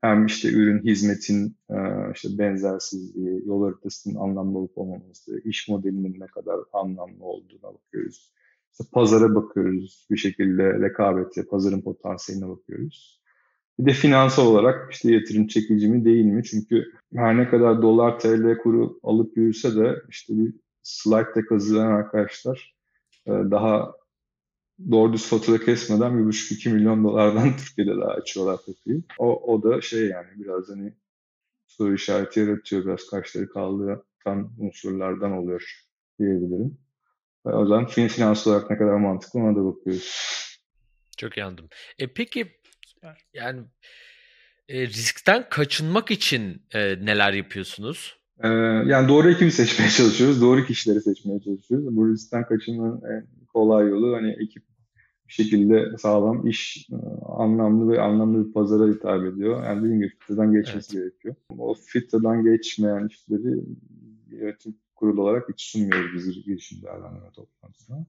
[0.02, 1.76] hem işte ürün, hizmetin e,
[2.16, 8.36] işte benzersizliği, yol haritasının anlamlı olup olmaması, iş modelinin ne kadar anlamlı olduğuna bakıyoruz
[8.80, 13.22] işte pazara bakıyoruz bir şekilde rekabete, pazarın potansiyeline bakıyoruz.
[13.80, 16.44] Bir de finansal olarak işte yatırım çekici mi değil mi?
[16.44, 16.86] Çünkü
[17.16, 22.76] her ne kadar dolar TL kuru alıp yürüse de işte bir slide deck hazırlayan arkadaşlar
[23.28, 23.94] e, daha
[24.92, 29.04] doğru düz fatura kesmeden 1,5-2 milyon dolardan Türkiye'de daha açıyorlar kapıyı.
[29.18, 30.94] O, o da şey yani biraz hani
[31.68, 32.86] soru işareti yaratıyor.
[32.86, 35.86] Biraz kaşları kaldıran unsurlardan oluyor
[36.20, 36.85] diyebilirim.
[37.46, 40.36] O zaman finans olarak ne kadar mantıklı ona da bakıyoruz.
[41.18, 41.70] Çok iyi anladım.
[42.00, 42.48] E peki
[43.34, 43.62] yani
[44.70, 48.18] e, riskten kaçınmak için e, neler yapıyorsunuz?
[48.44, 48.48] Ee,
[48.86, 50.42] yani doğru ekibi seçmeye çalışıyoruz.
[50.42, 51.96] Doğru kişileri seçmeye çalışıyoruz.
[51.96, 54.64] Bu riskten kaçınmanın en kolay yolu hani ekip
[55.28, 59.64] bir şekilde sağlam iş e, anlamlı ve anlamlı bir pazara hitap ediyor.
[59.64, 61.12] Yani dediğim gibi filtreden geçmesi evet.
[61.12, 61.36] gerekiyor.
[61.58, 63.64] O filtreden geçmeyen işleri
[64.28, 68.06] yönetim kurulu olarak hiç sunmuyoruz biz girişim değerlendirme toplantısına.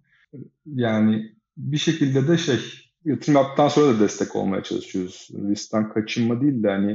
[0.66, 2.58] Yani bir şekilde de şey
[3.04, 5.28] yatırım yaptıktan sonra da destek olmaya çalışıyoruz.
[5.48, 6.92] Riskten kaçınma değil de hani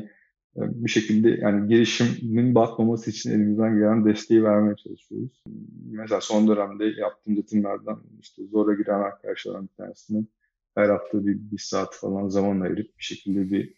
[0.55, 5.43] e, bir şekilde yani girişimin batmaması için elimizden gelen desteği vermeye çalışıyoruz.
[5.85, 10.29] Mesela son dönemde yaptığım yatırımlardan işte zora giren arkadaşlardan bir tanesinin
[10.75, 13.73] her hafta bir, bir saat falan zaman ayırıp bir şekilde bir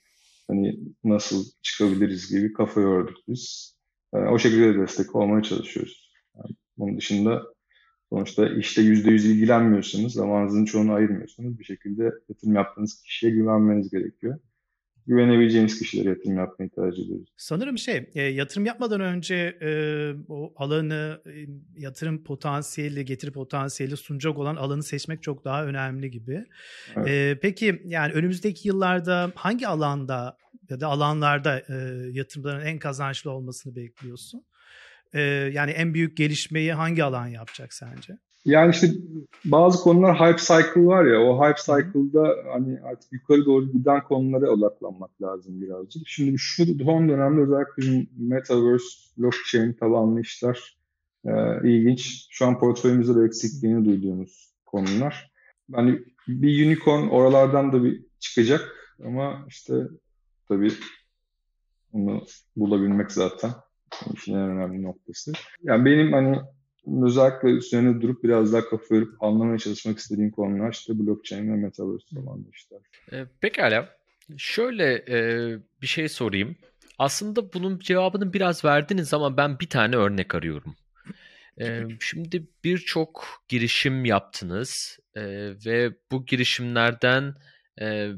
[0.47, 3.76] hani nasıl çıkabiliriz gibi kafa yorduk biz.
[4.13, 6.12] Yani e, o şekilde de destek olmaya çalışıyoruz.
[6.36, 7.43] Yani bunun dışında
[8.10, 14.39] sonuçta işte yüzde yüz ilgilenmiyorsanız, zamanınızın çoğunu ayırmıyorsanız bir şekilde yatırım yaptığınız kişiye güvenmeniz gerekiyor
[15.08, 17.30] güvenebileceğimiz kişilere yatırım yapmayı tercih ediyoruz.
[17.38, 19.69] Sanırım şey e, yatırım yapmadan önce e,
[20.28, 21.32] o alanı e,
[21.78, 26.45] yatırım potansiyeli getiri potansiyeli sunacak olan alanı seçmek çok daha önemli gibi.
[26.95, 27.08] Evet.
[27.08, 30.38] E, peki yani önümüzdeki yıllarda hangi alanda
[30.69, 31.73] ya da alanlarda e,
[32.12, 34.45] yatırımların en kazançlı olmasını bekliyorsun?
[35.13, 35.21] E,
[35.54, 38.17] yani en büyük gelişmeyi hangi alan yapacak sence?
[38.45, 38.88] Yani işte
[39.45, 44.49] bazı konular hype cycle var ya o hype cycle'da hani artık yukarı doğru giden konulara
[44.49, 46.08] odaklanmak lazım birazcık.
[46.08, 48.86] Şimdi şu son dönemde özellikle bizim Metaverse,
[49.17, 50.78] blockchain tabanlı işler
[51.26, 51.32] e,
[51.63, 52.28] ilginç.
[52.30, 55.32] Şu an portföyümüzde de eksikliğini duyduğumuz konular.
[55.73, 58.62] Hani bir unicorn oralardan da bir çıkacak
[59.06, 59.73] ama işte
[60.47, 60.71] tabii
[61.93, 62.25] onu
[62.56, 63.51] bulabilmek zaten
[64.13, 65.32] işin en önemli noktası.
[65.63, 66.39] Yani benim hani
[67.06, 72.19] özellikle üzerine durup biraz daha kafa yorup anlamaya çalışmak istediğim konular işte blockchain ve metaverse
[72.19, 72.79] olan işler.
[73.12, 73.89] E, pekala.
[74.38, 75.17] Şöyle e,
[75.82, 76.56] bir şey sorayım.
[76.99, 80.75] Aslında bunun cevabını biraz verdiniz ama ben bir tane örnek arıyorum.
[81.62, 85.23] E, şimdi birçok girişim yaptınız e,
[85.65, 87.36] ve bu girişimlerden
[87.82, 88.10] e,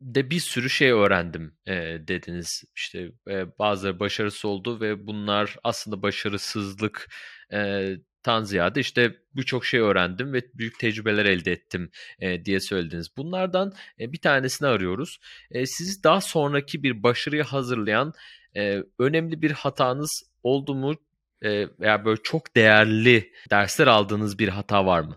[0.00, 1.74] de bir sürü şey öğrendim e,
[2.08, 2.64] dediniz.
[2.76, 7.08] İşte e, bazıları başarısız oldu ve bunlar aslında başarısızlık
[7.52, 7.90] e,
[8.22, 13.08] tan ziyade işte birçok şey öğrendim ve büyük tecrübeler elde ettim e, diye söylediniz.
[13.16, 15.18] Bunlardan e, bir tanesini arıyoruz.
[15.50, 18.12] E, sizi daha sonraki bir başarıya hazırlayan
[18.56, 20.94] e, önemli bir hatanız oldu mu
[21.42, 25.16] e, veya böyle çok değerli dersler aldığınız bir hata var mı?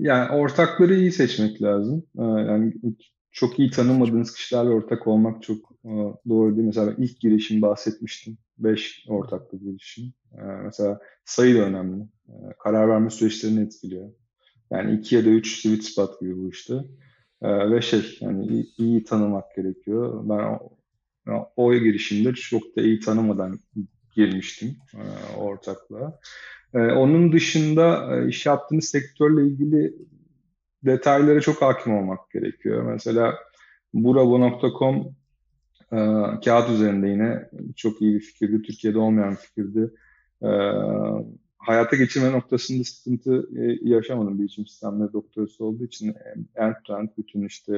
[0.00, 2.06] Yani ortakları iyi seçmek lazım.
[2.18, 2.72] Yani
[3.34, 5.90] çok iyi tanımadığınız kişilerle ortak olmak çok e,
[6.28, 6.66] doğru değil.
[6.66, 8.38] Mesela ilk girişim bahsetmiştim.
[8.58, 10.12] 5 ortaklı girişim.
[10.32, 12.02] E, mesela sayı da önemli.
[12.28, 14.10] E, karar verme süreçlerini etkiliyor.
[14.70, 16.74] Yani 2 ya da 3 sweet spot gibi bu işte.
[17.42, 20.22] Ve şey yani iyi, tanımak gerekiyor.
[20.24, 20.58] Ben
[21.32, 23.58] o, o girişimde çok da iyi tanımadan
[24.16, 24.76] girmiştim
[25.36, 26.20] ortaklığa.
[26.74, 29.94] Onun dışında iş yaptığınız sektörle ilgili
[30.84, 32.82] detaylara çok hakim olmak gerekiyor.
[32.82, 33.34] Mesela
[33.94, 34.96] burabo.com
[35.92, 35.98] e,
[36.44, 38.62] kağıt üzerinde yine çok iyi bir fikirdi.
[38.62, 39.90] Türkiye'de olmayan bir fikirdi.
[40.42, 40.50] E,
[41.58, 46.14] hayata geçirme noktasında sıkıntı e, yaşamadım bilişim sistemleri doktorası olduğu için
[46.54, 47.72] end to end bütün işte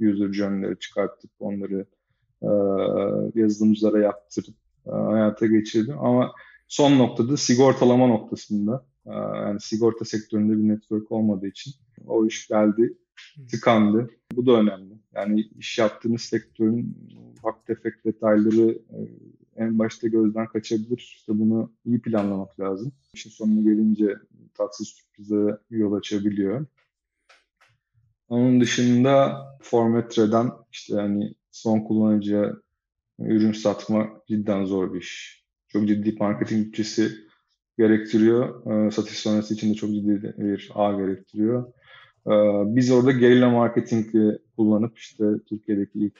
[0.00, 1.86] user journey'leri çıkartıp onları
[2.42, 2.50] e,
[3.40, 4.54] yazılımcılara yaptırıp
[4.86, 5.98] e, hayata geçirdim.
[5.98, 6.32] Ama
[6.68, 11.74] son noktada sigortalama noktasında e, yani sigorta sektöründe bir network olmadığı için
[12.06, 12.96] o iş geldi,
[13.50, 14.10] tıkandı.
[14.32, 14.94] Bu da önemli.
[15.14, 16.96] Yani iş yaptığınız sektörün
[17.32, 18.98] ufak tefek detayları e,
[19.56, 20.96] en başta gözden kaçabilir.
[20.96, 22.92] İşte bunu iyi planlamak lazım.
[23.14, 24.16] İşin sonuna gelince
[24.54, 26.66] tatsız sürprize yol açabiliyor.
[28.28, 32.56] Onun dışında Formetreden işte yani son kullanıcıya
[33.18, 35.44] ürün satma cidden zor bir iş.
[35.68, 37.27] Çok ciddi marketing bütçesi
[37.78, 38.66] gerektiriyor.
[38.86, 41.72] E, satış sonrası için de çok ciddi bir ağ gerektiriyor.
[42.28, 42.30] Ee,
[42.76, 46.14] biz orada gerilla marketingi kullanıp işte Türkiye'deki ilk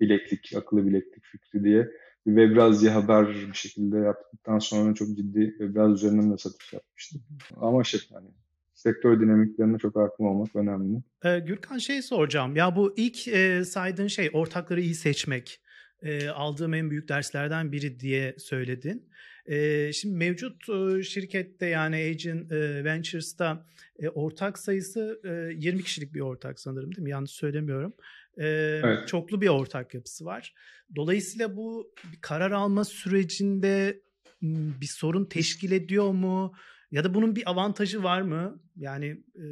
[0.00, 1.90] bileklik, akıllı bileklik fikri diye
[2.26, 7.22] bir Webrazya haber bir şekilde yaptıktan sonra çok ciddi Webraz üzerinden de satış yapmıştık.
[7.56, 8.28] Ama şey yani
[8.74, 11.02] sektör dinamiklerine çok hakim olmak önemli.
[11.24, 12.56] Ee, Gürkan şey soracağım.
[12.56, 15.60] Ya bu ilk e, saydığın şey ortakları iyi seçmek.
[16.02, 19.08] E, aldığım en büyük derslerden biri diye söyledin.
[19.46, 23.66] E, şimdi mevcut e, şirkette yani Agent e, Ventures'ta
[23.98, 27.10] e, ortak sayısı e, 20 kişilik bir ortak sanırım değil mi?
[27.10, 27.94] Yanlış söylemiyorum.
[28.38, 28.46] E,
[28.84, 29.08] evet.
[29.08, 30.54] Çoklu bir ortak yapısı var.
[30.96, 34.00] Dolayısıyla bu karar alma sürecinde
[34.42, 36.52] bir sorun teşkil ediyor mu?
[36.90, 38.60] Ya da bunun bir avantajı var mı?
[38.76, 39.44] Yani e,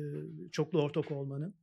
[0.53, 1.55] çoklu ortak olmanın.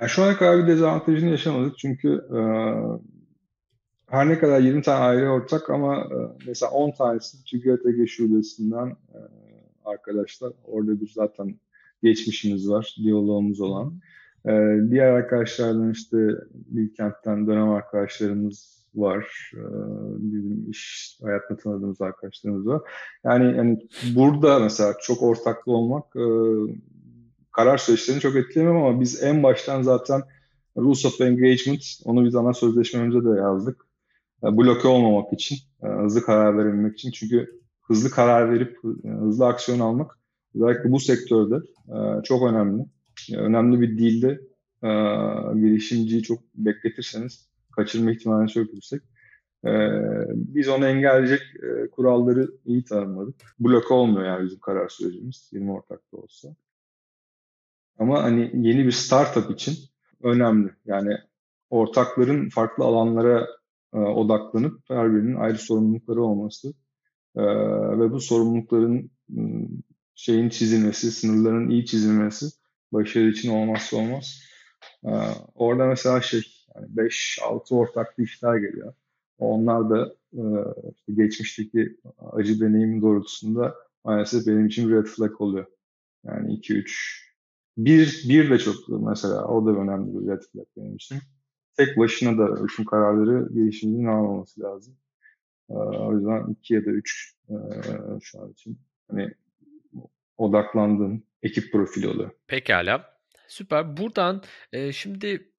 [0.00, 2.40] Yani şu ana kadar bir dezavantajını yaşamadık çünkü e,
[4.12, 8.86] her ne kadar 20 tane aile ortak ama e, mesela 10 tanesi Türkiye TG şubesinden
[8.86, 9.18] e,
[9.84, 10.52] arkadaşlar.
[10.64, 11.54] Orada bir zaten
[12.02, 14.00] geçmişimiz var, diyalogumuz olan.
[14.46, 14.50] E,
[14.90, 16.16] diğer arkadaşlardan işte
[16.52, 19.52] Bilkent'ten dönem arkadaşlarımız var.
[20.18, 22.82] Bizim iş hayatında tanıdığımız arkadaşlarımız var.
[23.24, 26.04] Yani, yani burada mesela çok ortaklı olmak
[27.52, 30.22] karar süreçlerini çok etkilemiyor ama biz en baştan zaten
[30.76, 33.91] Rules of Engagement, onu biz ana sözleşmemize de yazdık.
[34.44, 37.10] E, bloke olmamak için, e, hızlı karar verebilmek için.
[37.10, 40.18] Çünkü hızlı karar verip e, hızlı aksiyon almak
[40.54, 41.54] özellikle bu sektörde
[42.24, 42.84] çok önemli.
[43.36, 44.40] Önemli bir dilde
[45.60, 49.02] girişimciyi çok bekletirseniz kaçırma ihtimali çok yüksek.
[50.34, 51.40] Biz onu engelleyecek
[51.92, 53.34] kuralları iyi tanımladık.
[53.60, 56.48] Bloke olmuyor yani bizim karar sürecimiz 20 ortakta olsa.
[57.98, 59.76] Ama hani yeni bir startup için
[60.22, 60.70] önemli.
[60.86, 61.16] Yani
[61.70, 63.46] ortakların farklı alanlara
[63.98, 66.72] odaklanıp her birinin ayrı sorumlulukları olması
[67.36, 67.42] ee,
[67.98, 69.68] ve bu sorumlulukların ıı,
[70.14, 72.46] şeyin çizilmesi, sınırların iyi çizilmesi
[72.92, 74.40] başarı için olmazsa olmaz.
[75.06, 75.10] Ee,
[75.54, 76.42] orada mesela şey
[76.76, 78.94] yani 5-6 ortaklı işler geliyor.
[79.38, 81.96] Onlar da ıı, işte geçmişteki
[82.32, 83.74] acı deneyim doğrultusunda
[84.04, 85.66] maalesef benim için red flag oluyor.
[86.24, 87.22] Yani 2-3
[87.76, 91.18] bir, bir de çok mesela o da önemli bir red flag benim için.
[91.76, 94.96] Tek başına da bütün kararları girişimcinin almaması lazım.
[95.70, 97.54] Ee, o yüzden 2 ya da 3 e,
[98.22, 98.78] şu an için
[99.10, 99.30] hani
[100.38, 102.30] odaklandığım ekip profili oluyor.
[102.46, 103.12] Pekala.
[103.48, 103.96] Süper.
[103.96, 105.51] Buradan e, şimdi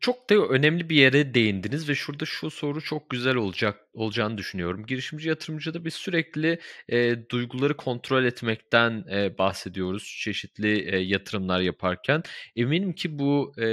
[0.00, 4.86] çok da önemli bir yere değindiniz ve şurada şu soru çok güzel olacak olacağını düşünüyorum.
[4.86, 12.22] Girişimci yatırımcıda biz sürekli e, duyguları kontrol etmekten e, bahsediyoruz çeşitli e, yatırımlar yaparken.
[12.56, 13.64] Eminim ki bu e,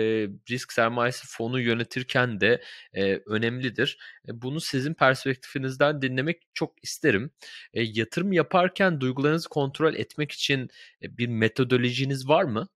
[0.49, 2.61] risk sermayesi fonu yönetirken de
[2.93, 3.97] e, önemlidir.
[4.27, 7.31] E, bunu sizin perspektifinizden dinlemek çok isterim.
[7.73, 10.69] E, yatırım yaparken duygularınızı kontrol etmek için
[11.03, 12.67] e, bir metodolojiniz var mı?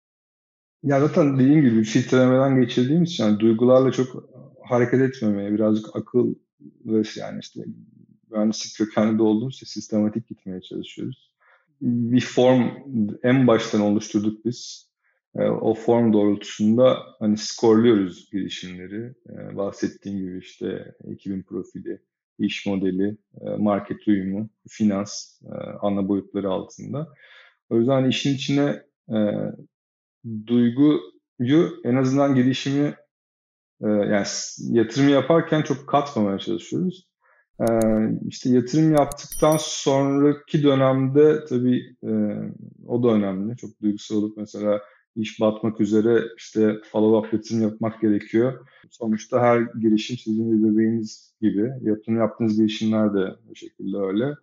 [0.83, 4.29] Ya zaten dediğim gibi filtrelemeden geçirdiğimiz için yani duygularla çok
[4.63, 6.35] hareket etmemeye, birazcık akıl
[6.85, 7.61] ve yani işte
[8.31, 11.31] mühendislik kökenli de olduğumuz için sistematik gitmeye çalışıyoruz.
[11.81, 12.69] Bir form
[13.23, 14.89] en baştan oluşturduk biz.
[15.35, 19.13] E, o form doğrultusunda hani skorluyoruz girişimleri.
[19.29, 22.01] E, bahsettiğim gibi işte ekibin profili,
[22.39, 25.41] iş modeli, e, market uyumu, finans
[25.81, 27.13] ana boyutları altında.
[27.69, 28.83] O yüzden işin içine
[30.47, 32.95] duyguyu en azından gelişimi
[33.81, 34.25] e, yani
[34.59, 37.07] yatırım yaparken çok katmamaya çalışıyoruz.
[37.59, 37.65] E,
[38.27, 42.11] işte yatırım yaptıktan sonraki dönemde tabii e,
[42.87, 43.57] o da önemli.
[43.57, 44.81] Çok duygusal olup mesela
[45.15, 46.59] iş batmak üzere işte
[46.91, 48.67] follow-up yatırım yapmak gerekiyor.
[48.89, 51.71] Sonuçta her girişim sizin bir bebeğiniz gibi.
[51.81, 54.35] Yatırım yaptığınız girişimler de bu şekilde öyle.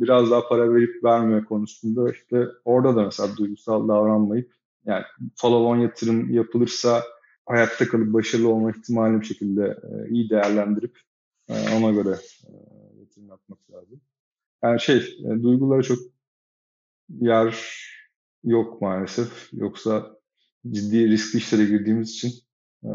[0.00, 4.52] Biraz daha para verip vermeme konusunda işte orada da mesela duygusal davranmayıp
[4.86, 5.04] yani
[5.36, 7.04] follow-on yatırım yapılırsa
[7.46, 10.98] hayatta kalıp başarılı olma ihtimalini bir şekilde e, iyi değerlendirip
[11.48, 12.50] e, ona göre e,
[13.00, 14.00] yatırım yapmak lazım.
[14.62, 15.98] Yani şey, e, duygulara çok
[17.08, 17.76] yer
[18.44, 19.48] yok maalesef.
[19.52, 20.16] Yoksa
[20.70, 22.32] ciddi riskli işlere girdiğimiz için
[22.84, 22.88] e,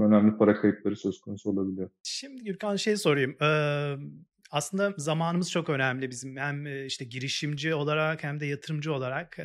[0.00, 1.90] önemli para kayıpları söz konusu olabiliyor.
[2.02, 3.36] Şimdi Gürkan şey sorayım.
[3.42, 3.96] Ee,
[4.50, 9.38] aslında zamanımız çok önemli bizim hem işte girişimci olarak hem de yatırımcı olarak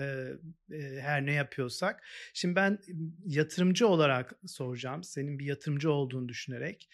[1.02, 2.04] her ne yapıyorsak.
[2.34, 2.80] Şimdi ben
[3.26, 6.90] yatırımcı olarak soracağım senin bir yatırımcı olduğunu düşünerek.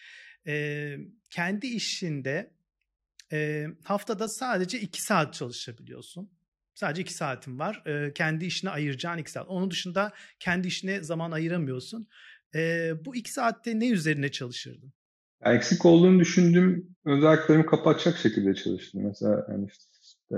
[1.30, 2.50] Kendi işinde
[3.84, 6.30] haftada sadece iki saat çalışabiliyorsun.
[6.74, 7.84] Sadece iki saatin var.
[8.14, 9.48] Kendi işine ayıracağın iki saat.
[9.48, 12.08] Onun dışında kendi işine zaman ayıramıyorsun.
[13.04, 14.92] Bu iki saatte ne üzerine çalışırdın?
[15.44, 19.02] Eksik olduğunu düşündüğüm özelliklerimi kapatacak şekilde çalıştım.
[19.04, 20.36] Mesela yani işte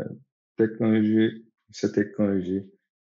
[0.57, 2.67] teknoloji ise teknoloji,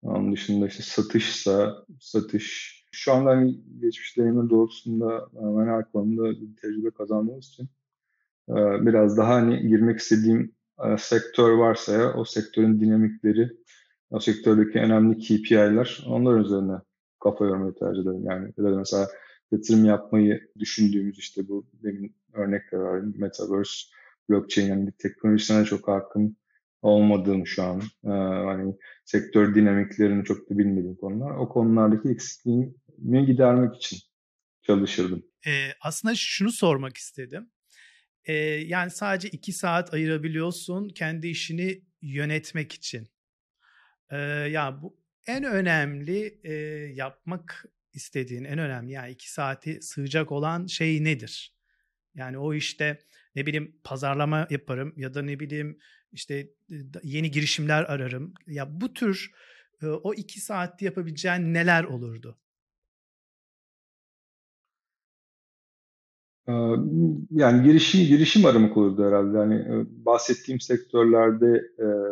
[0.01, 2.73] onun dışında işte satışsa satış.
[2.91, 7.69] Şu anda hani geçmiş deneyimin doğrultusunda ben her konuda bir tecrübe kazandığımız için
[8.49, 13.49] e, biraz daha hani girmek istediğim e, sektör varsa ya o sektörün dinamikleri,
[14.09, 16.73] o sektördeki önemli KPI'ler onlar üzerine
[17.19, 18.25] kafa yormayı tercih ederim.
[18.25, 19.07] Yani ya mesela
[19.53, 23.01] yatırım yapmayı düşündüğümüz işte bu demin örnekler var.
[23.15, 23.87] Metaverse,
[24.29, 26.37] blockchain yani teknolojisine çok hakkın
[26.81, 27.81] olmadığım şu an.
[28.03, 28.09] Ee,
[28.47, 31.37] hani sektör dinamiklerini çok da bilmediğim konular.
[31.37, 33.99] O konulardaki eksikliğimi gidermek için
[34.61, 35.23] çalışırdım.
[35.47, 37.49] Ee, aslında şunu sormak istedim.
[38.25, 43.07] Ee, yani sadece iki saat ayırabiliyorsun kendi işini yönetmek için.
[44.11, 44.17] Ee,
[44.51, 44.97] ya bu
[45.27, 46.53] en önemli e,
[46.93, 51.55] yapmak istediğin en önemli yani iki saati sığacak olan şey nedir?
[52.15, 52.99] Yani o işte
[53.35, 55.79] ne bileyim pazarlama yaparım ya da ne bileyim
[56.11, 56.49] işte
[57.03, 58.33] yeni girişimler ararım.
[58.47, 59.31] Ya bu tür
[59.83, 62.37] o iki saatte yapabileceğin neler olurdu?
[67.31, 69.37] Yani girişim girişim aramak olurdu herhalde.
[69.37, 71.63] Yani bahsettiğim sektörlerde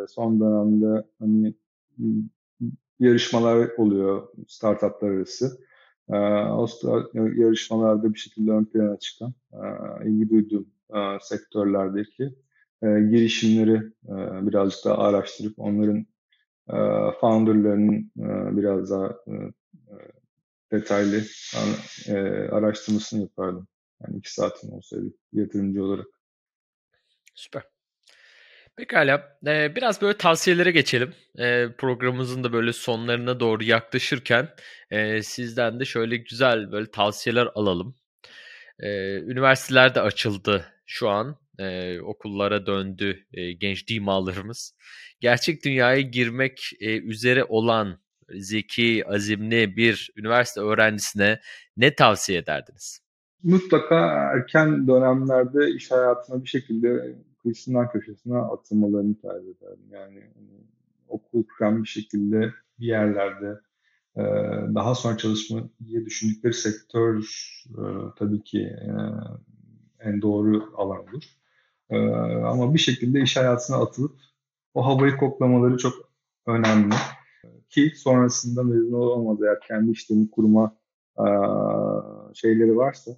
[0.08, 1.54] son dönemde hani
[3.00, 5.71] yarışmalar oluyor startuplar arası.
[6.12, 6.68] O
[7.14, 9.34] yarışmalarda bir şekilde ön plana çıkan
[10.06, 10.68] ilgi duyduğum
[11.22, 12.36] sektörlerdeki
[12.82, 13.82] girişimleri
[14.48, 16.06] birazcık daha araştırıp onların
[17.20, 18.12] founderlarının
[18.58, 19.18] biraz daha
[20.72, 21.22] detaylı
[22.52, 23.68] araştırmasını yapardım.
[24.04, 26.08] Yani iki saatim olsaydı yatırımcı olarak.
[27.36, 27.64] Süper.
[28.78, 29.38] Pekala.
[29.48, 31.14] Ee, biraz böyle tavsiyelere geçelim.
[31.40, 34.50] Ee, programımızın da böyle sonlarına doğru yaklaşırken
[34.92, 37.96] e, sizden de şöyle güzel böyle tavsiyeler alalım.
[38.80, 41.38] Ee, üniversiteler de açıldı şu an.
[41.60, 44.76] Ee, okullara döndü e, genç dimalarımız.
[45.20, 51.40] Gerçek dünyaya girmek e, üzere olan zeki, azimli bir üniversite öğrencisine
[51.78, 53.02] ne tavsiye ederdiniz?
[53.44, 53.96] mutlaka
[54.34, 59.88] erken dönemlerde iş hayatına bir şekilde kıyısından köşesine atılmalarını tercih ederdim.
[59.92, 60.64] Yani hani,
[61.08, 63.60] okul kuran bir şekilde bir yerlerde
[64.18, 64.22] e,
[64.76, 67.20] daha sonra çalışmayı düşündükleri sektör
[67.70, 67.84] e,
[68.18, 68.92] tabii ki e,
[70.00, 71.24] en doğru alan olur.
[72.46, 74.16] Ama bir şekilde iş hayatına atılıp
[74.74, 75.94] o havayı koklamaları çok
[76.48, 76.96] önemli.
[77.70, 80.76] Ki sonrasında mezun olamaz eğer kendi işlerini kurma
[82.34, 83.12] şeyleri varsa,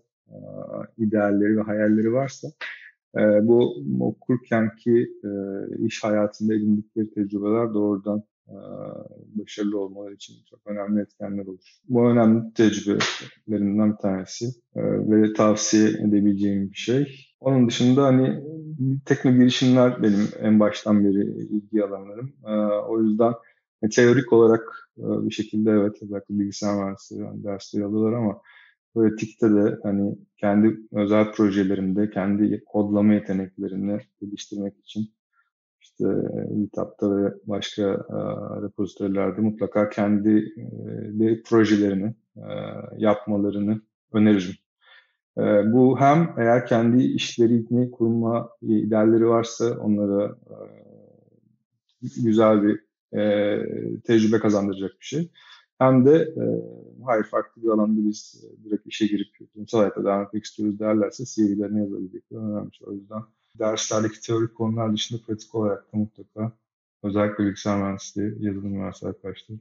[0.98, 2.48] idealleri ve hayalleri varsa
[3.18, 5.30] e, bu okurken ki e,
[5.86, 8.24] iş hayatında edindikleri tecrübeler doğrudan
[9.36, 11.80] başarılı olmaları için çok önemli etkenler olur.
[11.90, 14.46] Bu önemli tecrübelerinden bir tanesi
[14.76, 17.28] ve tavsiye edebileceğim bir şey.
[17.40, 18.44] Onun dışında hani
[19.06, 22.34] teknik girişimler benim en baştan beri ilgi alanlarım.
[22.90, 23.34] O yüzden
[23.92, 28.42] teorik olarak bir şekilde evet özellikle bilgisayar mühendisliği dersleri alıyorlar ama
[28.94, 35.14] pratikte de hani kendi özel projelerimde kendi kodlama yeteneklerini geliştirmek için
[35.82, 36.06] işte
[36.56, 38.18] GitHub'da ve başka e,
[38.62, 40.54] repozitorilerde mutlaka kendi
[41.22, 42.48] e, projelerini e,
[42.98, 43.82] yapmalarını
[44.14, 44.56] öneririm.
[45.38, 45.42] E,
[45.74, 50.58] bu hem eğer kendi işlerini kurma idealleri varsa onlara e,
[52.24, 52.80] güzel bir
[53.20, 55.32] e, tecrübe kazandıracak bir şey.
[55.84, 56.44] Hem de e,
[57.06, 61.24] hayır farklı bir alanda biz e, direkt işe girip kurumsal hayata devam etmek istiyoruz derlerse
[61.26, 62.70] CV'lerine yazabilecekleri önemli.
[62.86, 63.22] O yüzden
[63.60, 66.52] derslerdeki teorik konular dışında pratik olarak da mutlaka
[67.04, 69.58] özellikle bilgisayar mühendisliği, yazılım mühendisliği arkadaşlar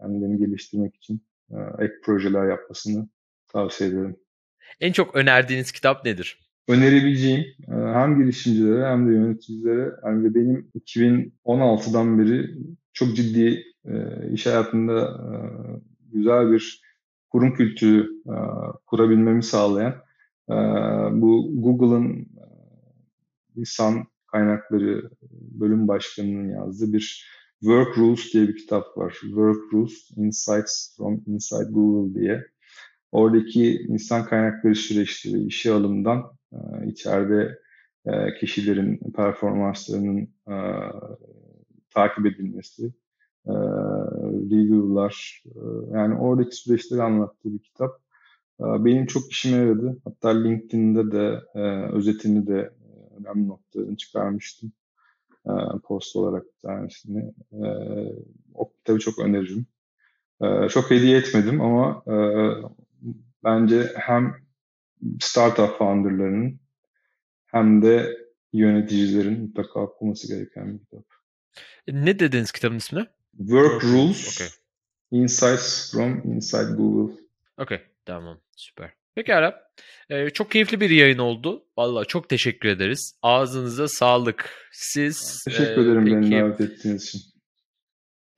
[0.00, 1.20] kendilerini geliştirmek için
[1.50, 3.08] e, ek projeler yapmasını
[3.48, 4.16] tavsiye ederim.
[4.80, 6.38] En çok önerdiğiniz kitap nedir?
[6.68, 12.50] Önerebileceğim e, hem girişimcilere hem de yöneticilere yani benim 2016'dan beri
[12.92, 13.92] çok ciddi e,
[14.32, 15.28] iş hayatında e,
[16.12, 16.82] güzel bir
[17.30, 18.36] kurum kültürü e,
[18.86, 19.94] kurabilmemi sağlayan
[20.50, 20.54] e,
[21.12, 22.26] bu Google'ın
[23.56, 29.16] insan kaynakları bölüm başkanının yazdığı bir Work Rules diye bir kitap var.
[29.20, 32.44] Work Rules Insights from Inside Google diye.
[33.12, 36.22] Oradaki insan kaynakları süreçleri, işe alımdan
[36.86, 37.58] içeride
[38.40, 40.28] kişilerin performanslarının
[41.94, 42.92] takip edilmesi,
[43.46, 43.52] e,
[44.50, 45.60] review'lar, e,
[45.92, 48.00] yani oradaki süreçleri anlattığı bir kitap.
[48.60, 50.00] E, benim çok işime yaradı.
[50.04, 51.60] Hatta LinkedIn'de de e,
[51.92, 54.72] özetini de e, önemli noktalarını çıkarmıştım.
[55.46, 55.52] E,
[55.84, 57.32] post olarak bir tanesini.
[57.52, 57.66] E,
[58.54, 59.66] o kitabı çok öneririm.
[60.42, 62.16] E, çok hediye etmedim ama e,
[63.44, 64.34] bence hem
[65.20, 66.60] startup founderlarının
[67.46, 68.16] hem de
[68.52, 71.04] yöneticilerin mutlaka okuması gereken bir kitap.
[71.88, 73.06] Ne dediniz kitabın ismine?
[73.38, 74.48] Work Rules okay.
[75.10, 77.14] Insights from Inside Google.
[77.58, 78.90] Okey tamam süper.
[79.14, 79.64] Pekala.
[80.10, 81.64] Ee, çok keyifli bir yayın oldu.
[81.76, 83.18] Valla çok teşekkür ederiz.
[83.22, 84.50] Ağzınıza sağlık.
[84.72, 85.44] Siz...
[85.44, 86.16] Teşekkür e, ederim peki...
[86.16, 87.20] beni davet ettiğiniz için.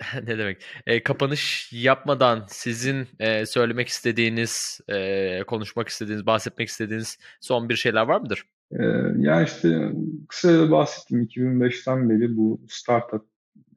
[0.26, 0.62] ne demek?
[0.86, 8.02] E, kapanış yapmadan sizin e, söylemek istediğiniz, e, konuşmak istediğiniz, bahsetmek istediğiniz son bir şeyler
[8.02, 8.42] var mıdır?
[8.72, 8.84] E,
[9.18, 9.92] ya işte
[10.28, 11.22] kısaca bahsettim.
[11.22, 13.26] 2005'ten beri bu startup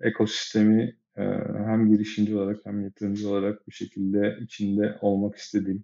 [0.01, 0.95] ekosistemi
[1.67, 5.83] hem girişimci olarak hem yatırımcı olarak bir şekilde içinde olmak istediğim,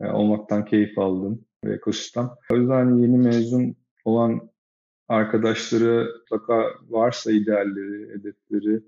[0.00, 2.30] e, olmaktan keyif aldığım bir ekosistem.
[2.52, 4.50] O yüzden yeni mezun olan
[5.08, 8.82] arkadaşları mutlaka varsa idealleri, hedefleri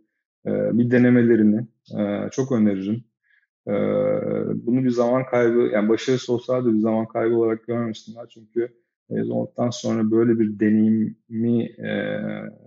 [0.47, 1.67] e, bir denemelerini
[2.33, 3.05] çok öneririm.
[4.67, 8.29] Bunu bir zaman kaybı, yani başarısı olsa da bir zaman kaybı olarak görmesinler.
[8.29, 8.82] Çünkü
[9.13, 12.19] mezun sonra böyle bir deneyimi e,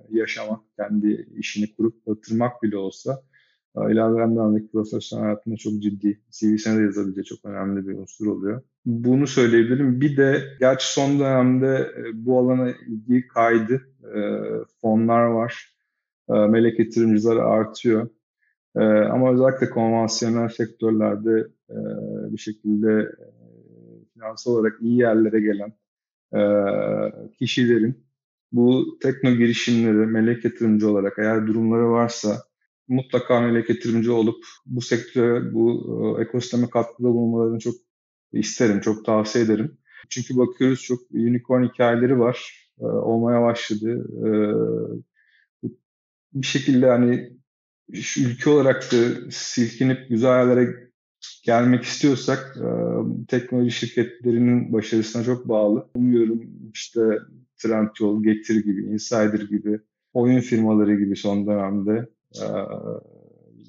[0.09, 3.21] yaşamak, kendi işini kurup batırmak bile olsa
[3.77, 8.61] ilerleyen dönemdeki profesyonel hayatında çok ciddi, CV'sine de yazabileceği çok önemli bir unsur oluyor.
[8.85, 10.01] Bunu söyleyebilirim.
[10.01, 13.81] Bir de gerçi son dönemde bu alana ilgi kaydı.
[14.81, 15.75] Fonlar var.
[16.29, 18.09] Melek yatırımcıları artıyor.
[19.11, 21.47] Ama özellikle konvansiyonel sektörlerde
[22.31, 23.11] bir şekilde
[24.13, 25.73] finansal olarak iyi yerlere gelen
[27.39, 28.05] kişilerin
[28.51, 32.43] bu tekno girişimleri melek yatırımcı olarak eğer durumları varsa
[32.87, 37.75] mutlaka melek yatırımcı olup bu sektöre, bu ekosisteme katkıda bulunmalarını çok
[38.33, 39.77] isterim, çok tavsiye ederim.
[40.09, 44.07] Çünkü bakıyoruz çok unicorn hikayeleri var, olmaya başladı.
[46.33, 47.37] Bir şekilde hani
[48.17, 48.97] ülke olarak da
[49.31, 50.84] silkinip güzel yerlere
[51.43, 52.57] gelmek istiyorsak
[53.27, 55.87] teknoloji şirketlerinin başarısına çok bağlı.
[55.95, 56.41] Umuyorum
[56.73, 57.01] işte
[57.57, 59.79] Trendyol, Getir gibi, Insider gibi,
[60.13, 62.09] oyun firmaları gibi son dönemde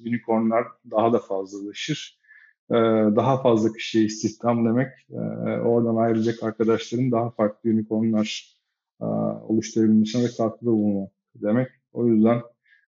[0.07, 2.21] unicornlar daha da fazlalaşır.
[3.17, 4.89] Daha fazla kişiye istihdam demek,
[5.65, 8.57] oradan ayrılacak arkadaşların daha farklı unicornlar
[9.49, 11.69] oluşturabilmesine ve katkıda bulunmak demek.
[11.93, 12.41] O yüzden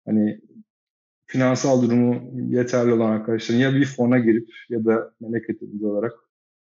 [0.06, 0.40] hani
[1.26, 6.12] finansal durumu yeterli olan arkadaşların ya bir fona girip ya da melek yatırımcı olarak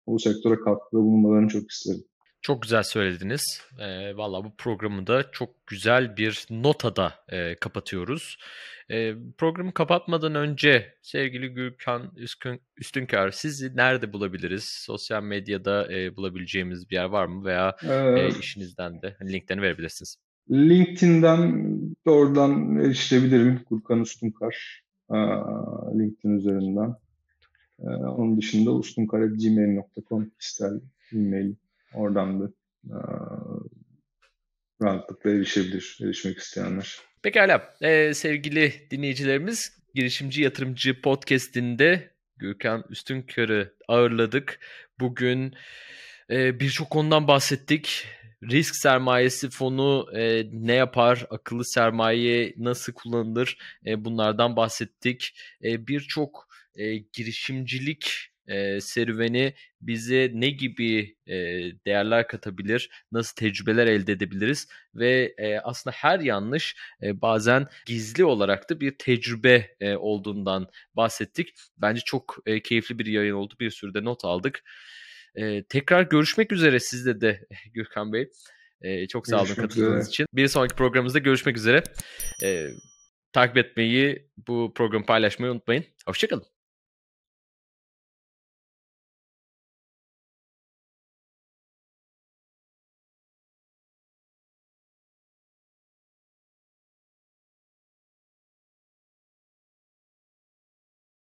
[0.07, 2.03] bu sektöre katkıda bulunmalarını çok isterim.
[2.41, 3.61] Çok güzel söylediniz.
[3.79, 8.37] E, Valla bu programı da çok güzel bir notada e, kapatıyoruz.
[8.91, 14.63] E, programı kapatmadan önce sevgili Gülkan Üstün, Üstünkar sizi nerede bulabiliriz?
[14.63, 17.45] Sosyal medyada e, bulabileceğimiz bir yer var mı?
[17.45, 20.17] Veya e, işinizden de hani linklerini verebilirsiniz.
[20.51, 21.63] LinkedIn'den
[22.05, 23.61] doğrudan erişebilirim.
[23.69, 24.83] Gürkan Ustunkar
[25.99, 26.95] LinkedIn üzerinden.
[27.79, 30.71] Onun dışında ustunkar.gmail.com ister
[31.13, 31.53] e-mail
[31.93, 32.49] oradan da
[34.81, 36.97] rahatlıkla erişebilir, erişmek isteyenler.
[37.21, 44.59] Pekala ee, sevgili dinleyicilerimiz Girişimci Yatırımcı Podcast'inde Gürkan Üstünkör'ü ağırladık.
[44.99, 45.53] Bugün
[46.29, 48.07] e, birçok konudan bahsettik
[48.51, 55.35] risk sermayesi fonu e, ne yapar, akıllı sermaye nasıl kullanılır e, bunlardan bahsettik.
[55.63, 61.35] E, Birçok e, girişimcilik e, serüveni bize ne gibi e,
[61.85, 68.69] değerler katabilir, nasıl tecrübeler elde edebiliriz ve e, aslında her yanlış e, bazen gizli olarak
[68.69, 71.53] da bir tecrübe e, olduğundan bahsettik.
[71.77, 73.53] Bence çok e, keyifli bir yayın oldu.
[73.59, 74.63] Bir sürü de not aldık.
[75.35, 78.29] Ee, tekrar görüşmek üzere sizde de Gürkan Bey.
[78.81, 80.25] Ee, çok sağ olun katıldığınız için.
[80.33, 81.83] Bir sonraki programımızda görüşmek üzere.
[82.43, 82.67] Ee,
[83.33, 85.85] takip etmeyi, bu programı paylaşmayı unutmayın.
[86.07, 86.52] Hoşçakalın.